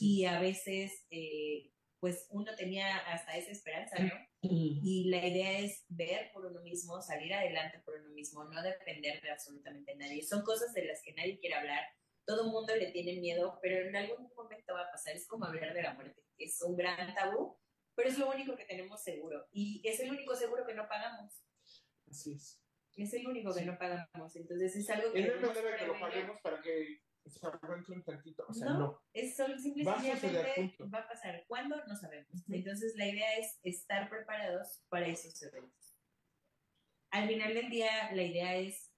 [0.00, 1.70] y a veces, eh,
[2.00, 4.12] pues uno tenía hasta esa esperanza, ¿no?
[4.40, 9.20] Y la idea es ver por uno mismo, salir adelante por uno mismo, no depender
[9.22, 10.22] de absolutamente nadie.
[10.22, 11.84] Son cosas de las que nadie quiere hablar
[12.24, 15.14] todo el mundo le tiene miedo, pero en algún momento va a pasar.
[15.14, 17.58] Es como hablar de la muerte, es un gran tabú,
[17.94, 19.46] pero es lo único que tenemos seguro.
[19.52, 21.44] Y es el único seguro que no pagamos.
[22.08, 22.60] Así es.
[22.96, 24.36] Es el único que no pagamos.
[24.36, 25.20] Entonces es algo que.
[25.20, 28.44] Es la manera que lo paguemos para que se arranque un tantito.
[28.48, 28.78] O sea, no.
[28.78, 29.02] no.
[29.12, 30.10] Es solo simplemente
[30.92, 31.44] va a, pasar.
[31.46, 31.76] ¿Cuándo?
[31.86, 32.44] No sabemos.
[32.48, 35.96] Entonces la idea es estar preparados para esos eventos.
[37.10, 38.91] Al final del día, la idea es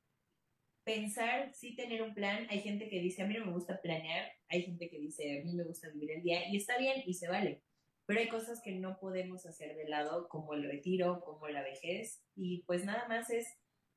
[0.85, 2.47] pensar, sí tener un plan.
[2.51, 5.45] Hay gente que dice, a mí no me gusta planear, hay gente que dice, a
[5.45, 7.63] mí me gusta vivir el día, y está bien y se vale.
[8.07, 12.23] Pero hay cosas que no podemos hacer de lado, como el retiro, como la vejez,
[12.37, 13.47] y pues nada más es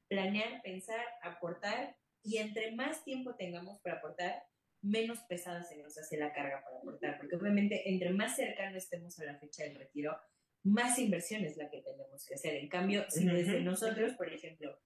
[0.08, 4.44] planear, pensar, aportar, y entre más tiempo tengamos para aportar,
[4.82, 9.20] menos pesada se nos hace la carga para aportar, porque obviamente entre más cercano estemos
[9.20, 10.18] a la fecha del retiro,
[10.64, 12.56] más inversión es la que tenemos que hacer.
[12.56, 14.78] En cambio, si desde nosotros, por ejemplo,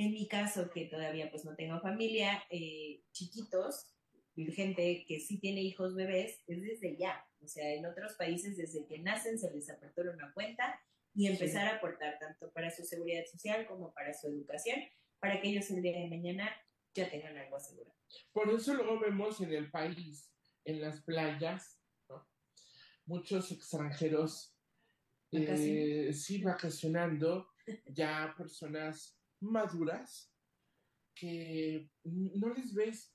[0.00, 3.86] en mi caso, que todavía pues no tengo familia, eh, chiquitos,
[4.48, 7.26] gente que sí tiene hijos bebés, es desde ya.
[7.42, 10.80] O sea, en otros países desde que nacen se les apertura una cuenta
[11.14, 14.80] y empezar a aportar tanto para su seguridad social como para su educación,
[15.18, 16.50] para que ellos el día de mañana
[16.94, 17.96] ya tengan algo asegurado.
[18.32, 20.32] Por eso luego vemos en el país,
[20.64, 21.78] en las playas,
[23.04, 24.56] muchos extranjeros
[25.32, 27.50] eh, sí vacacionando,
[27.86, 30.32] ya personas maduras
[31.14, 33.12] que no les ves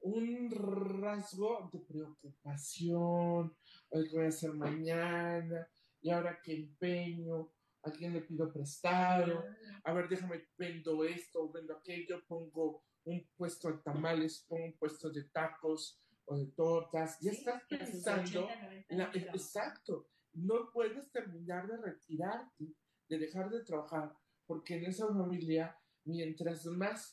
[0.00, 3.56] un rasgo de preocupación,
[3.90, 5.68] que voy a hacer mañana,
[6.00, 7.52] y ahora que empeño,
[7.82, 9.44] a quién le pido prestado,
[9.84, 15.10] a ver, déjame, vendo esto, vendo aquello, pongo un puesto de tamales, pongo un puesto
[15.10, 18.48] de tacos o de tortas, ya estás pensando,
[18.88, 22.74] exacto, no puedes terminar de retirarte,
[23.08, 24.14] de dejar de trabajar
[24.48, 27.12] porque en esa familia, mientras más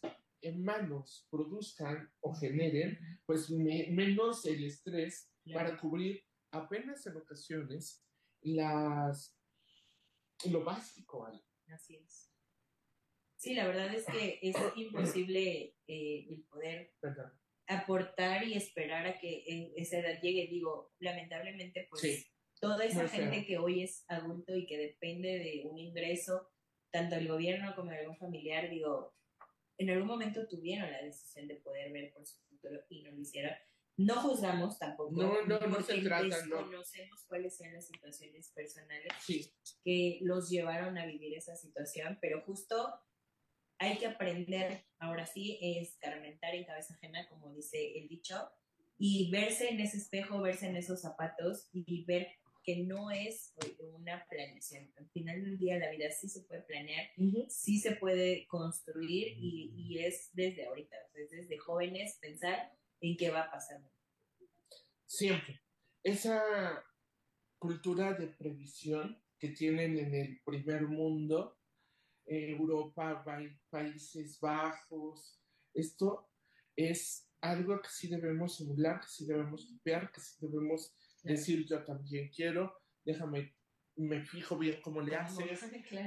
[0.54, 8.04] manos produzcan o generen, pues menos el estrés para cubrir apenas en ocasiones
[8.42, 9.36] las
[10.50, 11.28] lo básico.
[11.68, 12.32] Así es.
[13.38, 16.94] Sí, la verdad es que es imposible eh, el poder
[17.68, 20.48] aportar y esperar a que esa edad llegue.
[20.48, 25.78] Digo, lamentablemente, pues toda esa gente que hoy es adulto y que depende de un
[25.80, 26.50] ingreso
[26.96, 29.14] tanto el gobierno como algún familiar, digo,
[29.78, 33.20] en algún momento tuvieron la decisión de poder ver por su futuro y no lo
[33.20, 33.52] hicieron.
[33.98, 35.12] No juzgamos tampoco.
[35.12, 36.64] No, no, no se trata, no.
[36.64, 39.12] Conocemos cuáles sean las situaciones personales
[39.84, 42.98] que los llevaron a vivir esa situación, pero justo
[43.78, 48.50] hay que aprender, ahora sí, escarmentar en cabeza ajena, como dice el dicho,
[48.98, 52.30] y verse en ese espejo, verse en esos zapatos y ver
[52.66, 54.92] que no es una planeación.
[54.98, 57.08] Al final del día la vida sí se puede planear,
[57.48, 63.30] sí se puede construir y, y, es desde ahorita, es desde jóvenes pensar en qué
[63.30, 63.82] va a pasar.
[65.06, 65.62] Siempre.
[66.04, 66.84] Esa
[67.60, 71.60] cultura de previsión que tienen en el primer mundo,
[72.26, 73.24] Europa,
[73.70, 75.40] Países Bajos,
[75.74, 76.32] esto
[76.76, 80.96] es algo que sí debemos emular, que sí debemos copiar, que sí debemos
[81.26, 83.56] decir yo también quiero, déjame,
[83.98, 85.60] me fijo bien cómo le haces,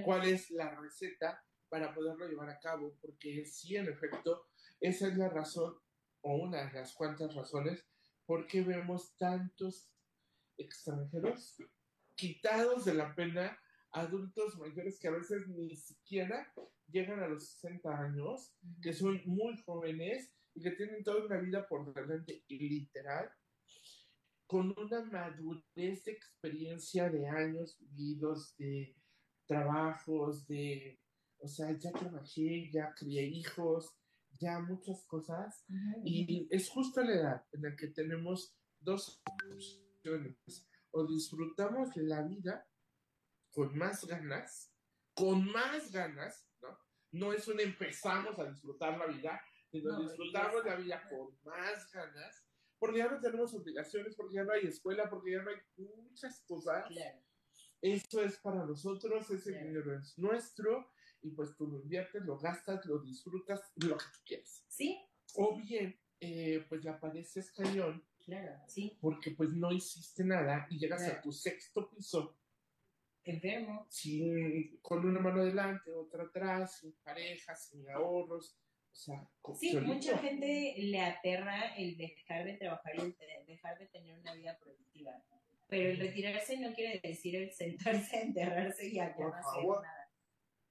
[0.05, 4.49] cuál es la receta para poderlo llevar a cabo, porque sí, en efecto,
[4.81, 5.75] esa es la razón,
[6.23, 7.85] o una de las cuantas razones,
[8.27, 9.91] por qué vemos tantos
[10.57, 11.57] extranjeros
[12.15, 13.59] quitados de la pena,
[13.93, 16.53] adultos mayores que a veces ni siquiera
[16.89, 21.67] llegan a los 60 años, que son muy jóvenes y que tienen toda una vida
[21.69, 23.31] por delante, literal,
[24.49, 28.97] con una madurez de experiencia de años vividos, de
[29.47, 30.99] trabajos, de,
[31.39, 33.95] o sea, ya trabajé, ya crié hijos,
[34.41, 35.67] ya muchas cosas.
[36.03, 40.67] Y es justo la edad en la que tenemos dos opciones.
[40.93, 42.67] O disfrutamos la vida
[43.51, 44.73] con más ganas,
[45.13, 46.79] con más ganas, ¿no?
[47.13, 52.48] No es un empezamos a disfrutar la vida, sino disfrutamos la vida con más ganas
[52.79, 56.41] porque ya no tenemos obligaciones, porque ya no hay escuela, porque ya no hay muchas
[56.47, 56.87] cosas.
[57.81, 60.91] Eso es para nosotros, ese dinero es nuestro,
[61.23, 64.65] y pues tú lo inviertes, lo gastas, lo disfrutas, lo que tú quieras.
[64.69, 64.99] Sí.
[65.35, 68.05] O bien, eh, pues ya padeces cañón.
[68.25, 68.97] Claro, sí.
[69.01, 72.37] Porque pues no hiciste nada y llegas a tu sexto piso.
[73.25, 73.87] Enfermo.
[73.91, 78.57] Sin, con una mano adelante, otra atrás, sin pareja, sin ahorros
[78.99, 84.35] sí, mucha gente le aterra el dejar de trabajar y el dejar de tener una
[84.35, 85.23] vida productiva.
[85.69, 90.11] Pero el retirarse no quiere decir el sentarse, enterrarse y ya no hacer nada.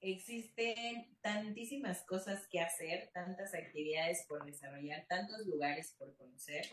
[0.00, 6.66] Existen tantísimas cosas que hacer, tantas actividades por desarrollar, tantos lugares por conocer,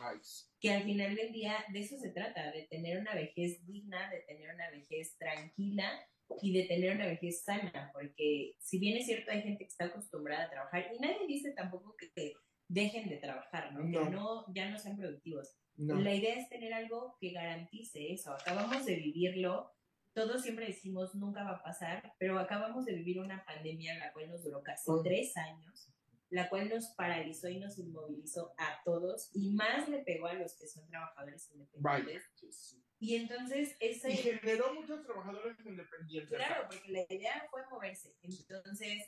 [0.59, 4.19] que al final del día de eso se trata, de tener una vejez digna, de
[4.21, 5.91] tener una vejez tranquila
[6.41, 9.85] y de tener una vejez sana, porque si bien es cierto hay gente que está
[9.85, 12.33] acostumbrada a trabajar y nadie dice tampoco que
[12.67, 13.85] dejen de trabajar, ¿no?
[13.85, 15.55] Que no, ya no sean productivos.
[15.77, 18.33] La idea es tener algo que garantice eso.
[18.33, 19.73] Acabamos de vivirlo,
[20.13, 24.29] todos siempre decimos nunca va a pasar, pero acabamos de vivir una pandemia la cual
[24.29, 25.89] nos duró casi tres años,
[26.29, 30.57] la cual nos paralizó y nos inmovilizó a todos y más le pegó a los
[30.57, 32.79] que son trabajadores independientes.
[32.99, 34.11] Y entonces ese...
[34.11, 36.37] Y generó muchos trabajadores independientes.
[36.37, 38.15] Claro, porque la idea fue moverse.
[38.21, 39.03] Entonces,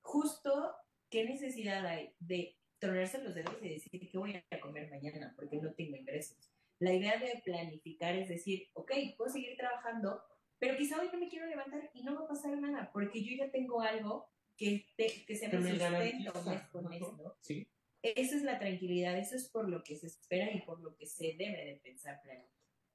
[0.00, 0.74] justo,
[1.08, 5.56] ¿qué necesidad hay de tronarse los dedos y decir qué voy a comer mañana porque
[5.56, 6.50] no tengo ingresos?
[6.78, 10.22] La idea de planificar es decir, ok, puedo seguir trabajando,
[10.58, 13.36] pero quizá hoy no me quiero levantar y no va a pasar nada porque yo
[13.36, 17.34] ya tengo algo que, que se me sustenta mes con mes, ¿no?
[17.40, 17.66] Sí.
[18.02, 21.06] Esa es la tranquilidad, eso es por lo que se espera y por lo que
[21.06, 22.48] se debe de pensar planear.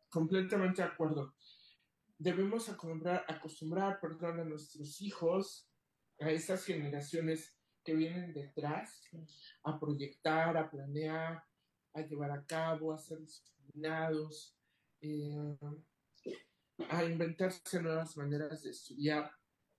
[0.10, 1.34] Completamente de acuerdo.
[2.18, 4.00] Debemos acostumbrar, acostumbrar
[4.40, 5.68] a nuestros hijos,
[6.20, 9.02] a esas generaciones que vienen detrás,
[9.64, 11.44] a proyectar, a planear,
[11.94, 14.56] a llevar a cabo, a ser disciplinados,
[15.02, 15.58] eh,
[16.90, 19.32] a inventarse nuevas maneras de estudiar,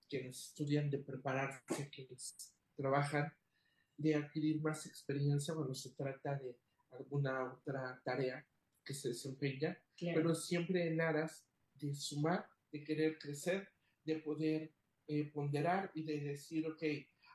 [0.09, 3.33] quienes estudian, de prepararse, quienes trabajan,
[3.97, 6.55] de adquirir más experiencia cuando se trata de
[6.91, 8.45] alguna otra tarea
[8.83, 13.69] que se desempeña, pero siempre en aras de sumar, de querer crecer,
[14.03, 14.73] de poder
[15.07, 16.83] eh, ponderar y de decir, ok,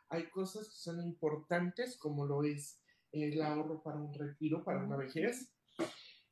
[0.08, 2.80] hay cosas que son importantes, como lo es
[3.12, 5.52] el ahorro para un retiro, para una vejez,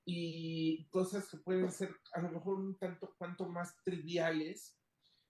[0.05, 4.77] y cosas que pueden ser a lo mejor un tanto cuanto más triviales,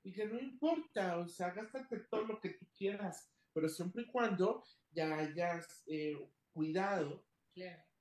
[0.02, 4.06] y que no importa, o sea, gástate todo lo que tú quieras, pero siempre y
[4.06, 6.16] cuando ya hayas eh,
[6.52, 7.24] cuidado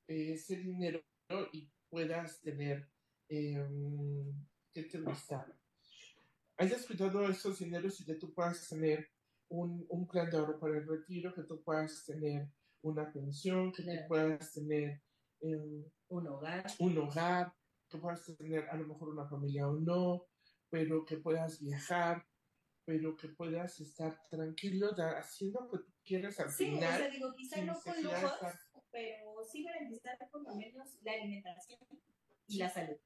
[0.08, 1.04] ese dinero
[1.52, 2.90] y puedas tener,
[3.28, 3.66] eh,
[4.72, 5.46] ¿qué te gusta?
[6.58, 9.10] Hayas cuidado esos dineros y que tú puedas tener
[9.50, 12.50] un, un, plan de ahorro para el retiro, que tú puedas tener
[12.82, 15.02] una pensión, que tú puedas tener
[15.42, 16.66] em, un hogar.
[16.80, 17.54] Un hogar,
[17.90, 20.28] que puedas tener a lo mejor una familia o no,
[20.70, 22.26] pero que puedas viajar,
[22.86, 26.90] pero que puedas estar tranquilo haciendo lo que tú quieras al sí, final.
[26.90, 28.34] Sí, o sea, digo, quizá no con lujos,
[28.92, 31.80] pero sí garantizar por lo menos la alimentación
[32.48, 32.98] y la salud,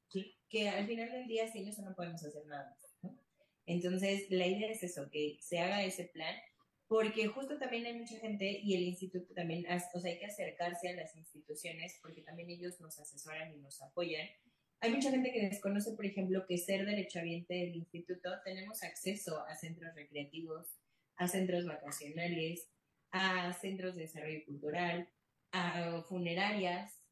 [0.49, 3.17] que al final del día sin eso no podemos hacer nada más.
[3.65, 6.35] Entonces, la idea es eso, que se haga ese plan,
[6.87, 10.89] porque justo también hay mucha gente y el instituto también, o sea, hay que acercarse
[10.89, 14.27] a las instituciones porque también ellos nos asesoran y nos apoyan.
[14.79, 19.55] Hay mucha gente que desconoce, por ejemplo, que ser derechohabiente del instituto tenemos acceso a
[19.55, 20.67] centros recreativos,
[21.15, 22.69] a centros vacacionales,
[23.11, 25.09] a centros de desarrollo cultural,
[25.54, 27.06] a funerarias.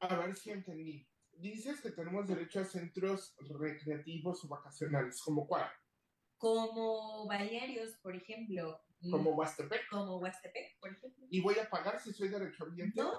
[0.00, 1.08] A ver si entendí.
[1.32, 5.68] Dices que tenemos derecho a centros recreativos o vacacionales, ¿como cuál?
[6.36, 8.80] Como balnearios, por ejemplo.
[9.10, 9.88] Como Huastepec.
[9.88, 11.26] Como Huastepec, por ejemplo.
[11.30, 13.00] ¿Y voy a pagar si soy derechohabiente?
[13.00, 13.12] No.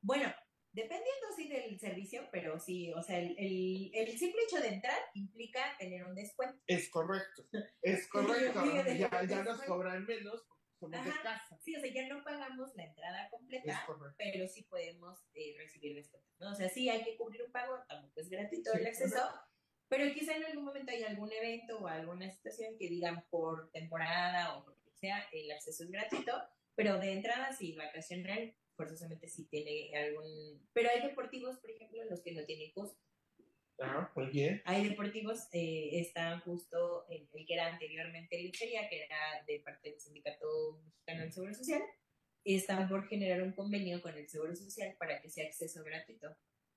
[0.00, 0.32] Bueno,
[0.72, 4.98] dependiendo sí del servicio, pero sí, o sea, el, el, el, simple hecho de entrar
[5.14, 6.60] implica tener un descuento.
[6.66, 7.44] Es correcto,
[7.82, 8.64] es correcto.
[8.96, 10.46] ya, ya nos cobran menos
[11.60, 16.34] Sí, o sea, ya no pagamos la entrada completa, pero sí podemos eh, recibir descuentos,
[16.38, 16.52] ¿no?
[16.52, 19.20] O sea, sí hay que cubrir un pago, tampoco es gratuito el acceso,
[19.88, 24.56] pero quizá en algún momento hay algún evento o alguna situación que digan por temporada
[24.56, 26.32] o por lo que sea, el acceso es gratuito,
[26.74, 30.66] pero de entrada sí, vacacional, forzosamente sí tiene algún...
[30.72, 32.98] Pero hay deportivos, por ejemplo, los que no tienen costo.
[33.80, 34.62] Ah, muy bien.
[34.64, 39.60] Hay deportivos, eh, están justo el, el, que era anteriormente el Feria, que era de
[39.60, 41.82] parte del Sindicato Mexicano del Seguro Social,
[42.44, 46.28] están por generar un convenio con el Seguro Social para que sea acceso gratuito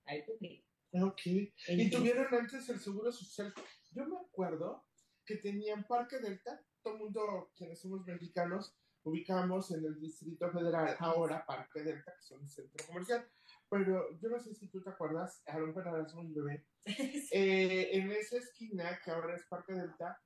[0.06, 0.66] al público.
[0.94, 1.22] Ok.
[1.68, 3.54] ¿Y tuvieron antes el Seguro Social?
[3.92, 4.86] Yo me acuerdo
[5.26, 10.96] que tenían Parque Delta, todo el mundo, quienes somos mexicanos, ubicamos en el Distrito Federal,
[11.00, 13.30] ahora Parque Delta, que son un centro comercial
[13.70, 16.66] pero yo no sé si tú te acuerdas, a lo mejor eras un bebé,
[17.32, 20.22] eh, en esa esquina, que ahora es Parque Delta,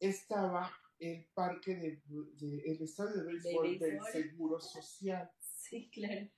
[0.00, 2.02] estaba el parque de,
[2.64, 5.30] el estadio de béisbol, del Seguro Social.
[5.40, 6.28] Sí, claro.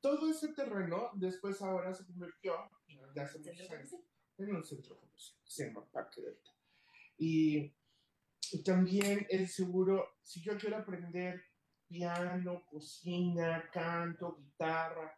[0.00, 2.54] Todo ese terreno después ahora se convirtió,
[3.14, 3.94] ya hace muchos años,
[4.38, 6.50] en un centro comercial, se llama Parque Delta.
[7.18, 7.72] Y,
[8.52, 11.42] y también el seguro, si yo quiero aprender
[11.86, 15.16] piano, cocina, canto, guitarra,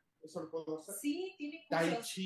[1.00, 2.16] Sí, tiene cursos.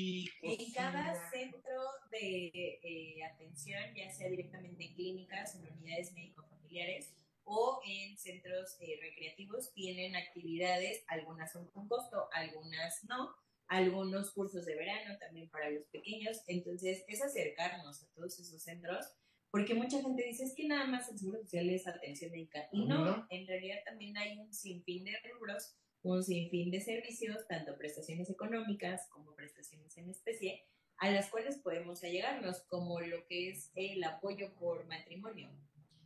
[0.41, 7.81] en cada centro de eh, atención, ya sea directamente en clínicas, en unidades médico-familiares o
[7.85, 13.35] en centros eh, recreativos, tienen actividades, algunas son con costo, algunas no,
[13.67, 16.43] algunos cursos de verano también para los pequeños.
[16.47, 19.05] Entonces, es acercarnos a todos esos centros
[19.51, 22.85] porque mucha gente dice es que nada más el seguro social es atención médica y
[22.85, 28.29] no, en realidad también hay un sinfín de rubros un sinfín de servicios, tanto prestaciones
[28.29, 30.65] económicas como prestaciones en especie,
[30.97, 35.49] a las cuales podemos allegarnos, como lo que es el apoyo por matrimonio.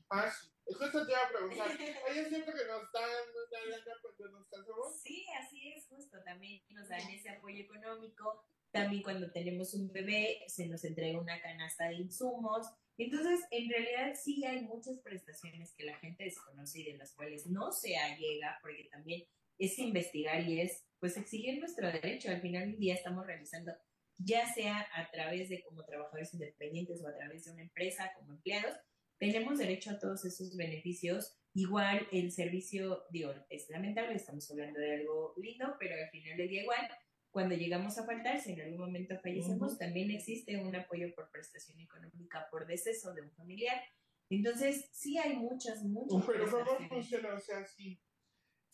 [0.10, 0.32] Ah.
[0.66, 1.68] Justo te iba a preguntar,
[2.10, 5.00] ¿hay es cierto que nos dan una lana cuando nos casamos?
[5.00, 6.18] Sí, así es, justo.
[6.24, 8.43] También nos dan ese apoyo económico.
[8.72, 12.68] También cuando tenemos un bebé, se nos entrega una canasta de insumos.
[12.98, 17.46] Entonces, en realidad sí hay muchas prestaciones que la gente desconoce y de las cuales
[17.46, 19.28] no se allega, porque también
[19.58, 22.30] es investigar y es pues exigir nuestro derecho.
[22.30, 23.74] Al final del día estamos realizando,
[24.18, 28.34] ya sea a través de como trabajadores independientes o a través de una empresa como
[28.34, 28.76] empleados,
[29.18, 31.38] tenemos derecho a todos esos beneficios.
[31.53, 36.49] Igual el servicio, digo, es lamentable, estamos hablando de algo lindo, pero al final del
[36.49, 36.89] día igual,
[37.32, 41.80] cuando llegamos a faltar, si en algún momento fallecemos, también existe un apoyo por prestación
[41.80, 43.82] económica por deceso de un familiar.
[44.30, 46.26] Entonces, sí hay muchas, muchas.
[46.26, 47.36] Pero ¿cómo funciona?
[47.36, 48.01] O sea, sí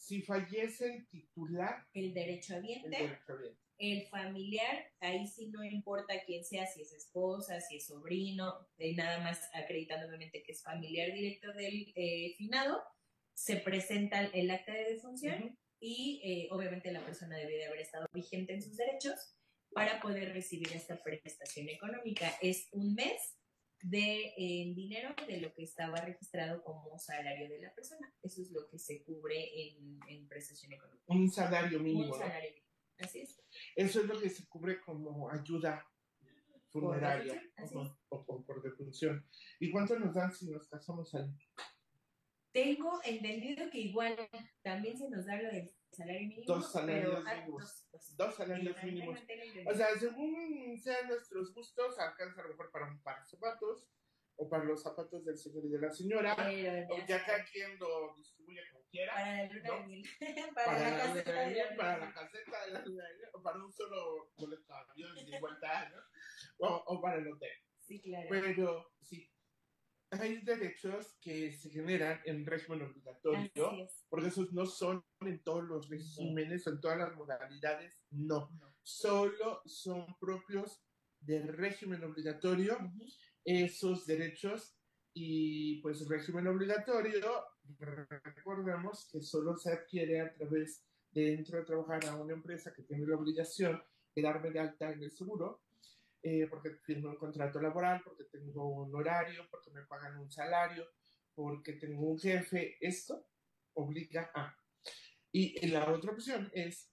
[0.02, 1.88] si fallece el titular.
[1.93, 2.91] El derecho El,
[3.78, 8.93] el familiar, ahí sí no importa quién sea, si es esposa, si es sobrino, de
[8.93, 12.82] nada más acreditando obviamente que es familiar directo del eh, finado,
[13.34, 18.08] se presenta el acta de defunción y eh, obviamente la persona debe de haber estado
[18.12, 19.36] vigente en sus derechos
[19.72, 22.34] para poder recibir esta prestación económica.
[22.41, 23.38] Es un mes
[23.84, 28.13] de eh, dinero de lo que estaba registrado como salario de la persona.
[28.21, 31.03] Eso es lo que se cubre en, en prestación económica.
[31.07, 32.13] Un salario mínimo.
[32.13, 32.67] Un salario mínimo.
[32.99, 33.41] Así es.
[33.75, 35.86] Eso es lo que se cubre como ayuda
[36.69, 37.41] funeraria
[38.09, 39.27] o, por, por defunción.
[39.59, 41.29] ¿Y cuánto nos dan si nos casamos ahí?
[42.53, 44.15] Tengo entendido que igual
[44.61, 45.71] también se nos da lo del
[46.02, 46.43] salario mínimo.
[46.45, 47.88] Dos salarios mínimos.
[48.18, 49.20] Dos, salarios mínimos.
[49.68, 53.88] O sea, según sean nuestros gustos, alcanza a lo mejor para un par de zapatos
[54.36, 56.36] o para los zapatos del señor y de la señora,
[56.89, 59.14] o ya cada quien lo distribuye como quiera.
[59.14, 62.86] Para la luna de para, para, la, caseta de la para la caseta de la
[62.86, 66.68] luna o para un solo boleto de avión de ¿no?
[66.68, 67.52] O, o para el hotel.
[67.80, 68.28] Sí, claro.
[68.30, 69.30] Pero sí,
[70.12, 75.89] hay derechos que se generan en régimen obligatorio, porque esos no son en todos los
[75.89, 78.49] regímenes, en todas las modalidades, no.
[78.84, 80.84] Solo son propios
[81.20, 82.78] del régimen obligatorio
[83.45, 84.76] esos derechos
[85.14, 87.45] y pues el régimen obligatorio,
[88.24, 92.84] recordemos que solo se adquiere a través de entrar de trabajar a una empresa que
[92.84, 93.82] tiene la obligación
[94.16, 95.62] de darme de alta en el seguro,
[96.24, 100.88] eh, porque firmo un contrato laboral, porque tengo un horario, porque me pagan un salario,
[101.34, 103.28] porque tengo un jefe, esto
[103.74, 104.55] obliga a.
[105.32, 106.91] Y la otra opción es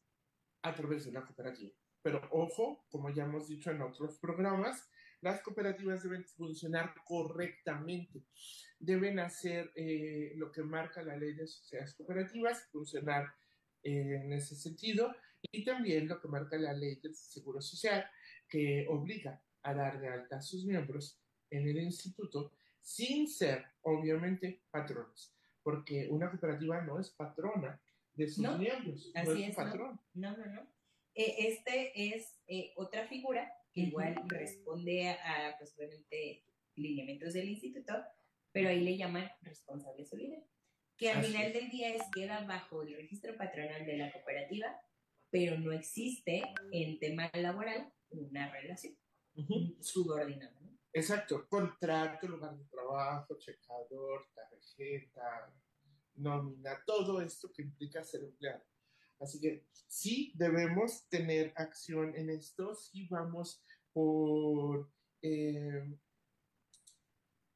[0.62, 1.72] a través de una cooperativa.
[2.02, 4.88] Pero ojo, como ya hemos dicho en otros programas,
[5.20, 8.24] las cooperativas deben funcionar correctamente,
[8.78, 13.26] deben hacer eh, lo que marca la ley de sociedades cooperativas, funcionar
[13.82, 18.08] en ese sentido, y también lo que marca la ley del Seguro Social,
[18.48, 21.20] que obliga a dar de alta a sus miembros
[21.50, 27.80] en el instituto sin ser, obviamente, patronos, porque una cooperativa no es patrona
[28.14, 30.00] de sus miembros, no es, patrón.
[30.14, 30.62] No, no, no.
[31.14, 36.44] Eh, este es eh, otra figura que igual responde a, pues, obviamente,
[36.76, 37.92] lineamientos del instituto,
[38.52, 40.46] pero ahí le llaman responsable solidario,
[40.96, 44.80] que al final del día es queda bajo el registro patronal de la cooperativa,
[45.30, 46.42] pero no existe
[46.72, 48.96] en tema laboral una relación
[49.80, 50.58] subordinada.
[50.92, 55.52] Exacto, contrato, lugar de trabajo, checador, tarjeta,
[56.16, 58.64] nómina, todo esto que implica ser empleado.
[59.20, 64.90] Así que sí debemos tener acción en esto, sí vamos por
[65.22, 65.98] eh,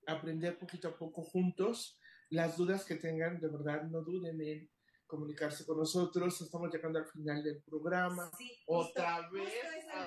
[0.06, 1.98] aprender poquito a poco juntos.
[2.30, 4.70] Las dudas que tengan, de verdad, no duden en
[5.06, 6.40] comunicarse con nosotros.
[6.40, 8.30] Estamos llegando al final del programa.
[8.36, 9.52] Sí, Otra vez.
[9.52, 9.98] Justo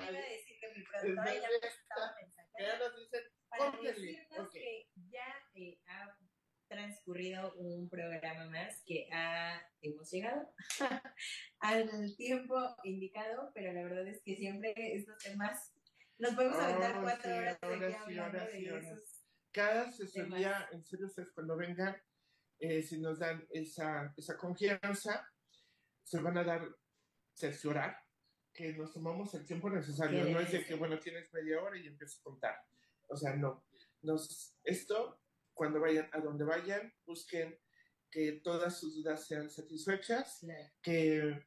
[0.76, 5.28] eso me iba a decir que mi productora ya nos dicen, para decirnos que ya
[5.56, 6.18] eh, ha
[6.68, 10.50] transcurrido un programa más que ha, hemos llegado
[11.60, 15.74] al tiempo indicado, pero la verdad es que siempre estos temas
[16.18, 19.04] nos podemos aventar cuatro horas de
[19.52, 21.96] Cada asesoría, en serio, ustedes cuando vengan,
[22.60, 25.30] eh, si nos dan esa, esa confianza,
[26.04, 26.68] se van a dar,
[27.34, 28.05] cerciorar
[28.56, 30.24] que nos tomamos el tiempo necesario.
[30.30, 32.56] No es de que, bueno, tienes media hora y empiezas a contar.
[33.08, 33.66] O sea, no.
[34.02, 35.20] Nos, esto,
[35.54, 37.60] cuando vayan a donde vayan, busquen
[38.10, 40.46] que todas sus dudas sean satisfechas,
[40.82, 41.46] que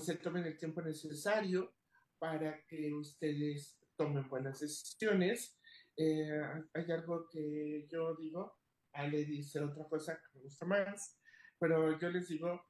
[0.00, 1.74] se tomen el tiempo necesario
[2.18, 5.58] para que ustedes tomen buenas decisiones.
[5.96, 6.40] Eh,
[6.72, 8.58] hay algo que yo digo,
[8.92, 11.20] Ale dice otra cosa que me gusta más,
[11.58, 12.64] pero yo les digo,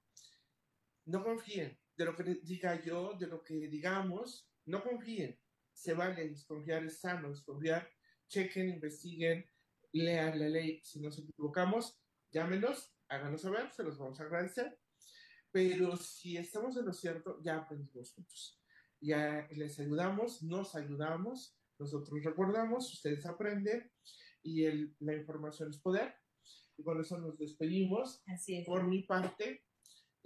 [1.05, 5.39] no confíen de lo que diga yo, de lo que digamos, no confíen.
[5.73, 7.89] Se vale desconfiar, es sano desconfiar.
[8.29, 9.49] Chequen, investiguen,
[9.93, 10.81] lean la ley.
[10.83, 14.79] Si nos equivocamos, llámenos, háganos saber, se los vamos a agradecer.
[15.51, 18.61] Pero si estamos en lo cierto, ya aprendimos juntos.
[19.01, 23.91] Ya les ayudamos, nos ayudamos, nosotros recordamos, ustedes aprenden
[24.43, 26.15] y el, la información es poder.
[26.77, 28.23] Y con eso nos despedimos.
[28.27, 28.67] Así es.
[28.67, 29.66] Por mi parte,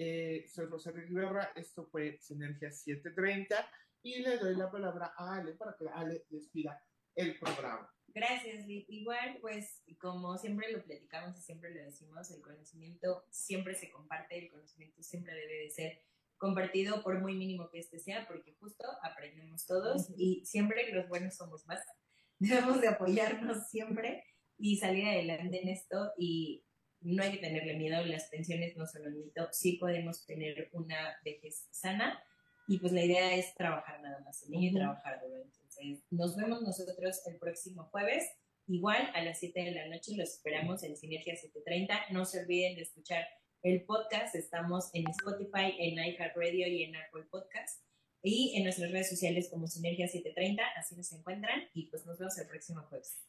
[0.02, 3.70] eh, soy Rosario Rivera, esto fue Sinergia 730
[4.02, 6.82] y le doy la palabra a Ale para que Ale despida
[7.14, 7.86] el programa.
[8.06, 13.90] Gracias, Igual, pues como siempre lo platicamos y siempre lo decimos, el conocimiento siempre se
[13.90, 16.02] comparte, el conocimiento siempre debe de ser
[16.38, 21.36] compartido por muy mínimo que este sea, porque justo aprendemos todos y siempre los buenos
[21.36, 21.80] somos más.
[22.38, 24.24] Debemos de apoyarnos siempre
[24.56, 26.64] y salir adelante en esto y
[27.00, 31.18] no hay que tenerle miedo, las pensiones no son un mito, sí podemos tener una
[31.24, 32.22] vejez sana
[32.68, 35.42] y pues la idea es trabajar nada más en ello y trabajar duro.
[35.42, 38.24] Entonces, nos vemos nosotros el próximo jueves,
[38.66, 42.12] igual a las 7 de la noche, los esperamos en Sinergia 730.
[42.12, 43.26] No se olviden de escuchar
[43.62, 47.82] el podcast, estamos en Spotify, en iHeartRadio y en Apple Podcast
[48.22, 52.38] y en nuestras redes sociales como Sinergia 730, así nos encuentran y pues nos vemos
[52.38, 53.22] el próximo jueves.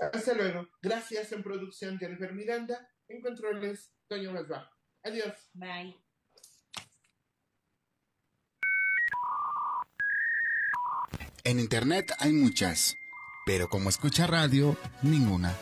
[0.00, 0.66] Hasta luego.
[0.82, 4.70] Gracias en producción Jennifer Miranda, en controles Toño Masba.
[5.02, 5.34] Adiós.
[5.54, 5.96] Bye.
[11.44, 12.96] En internet hay muchas,
[13.46, 15.56] pero como escucha radio, ninguna.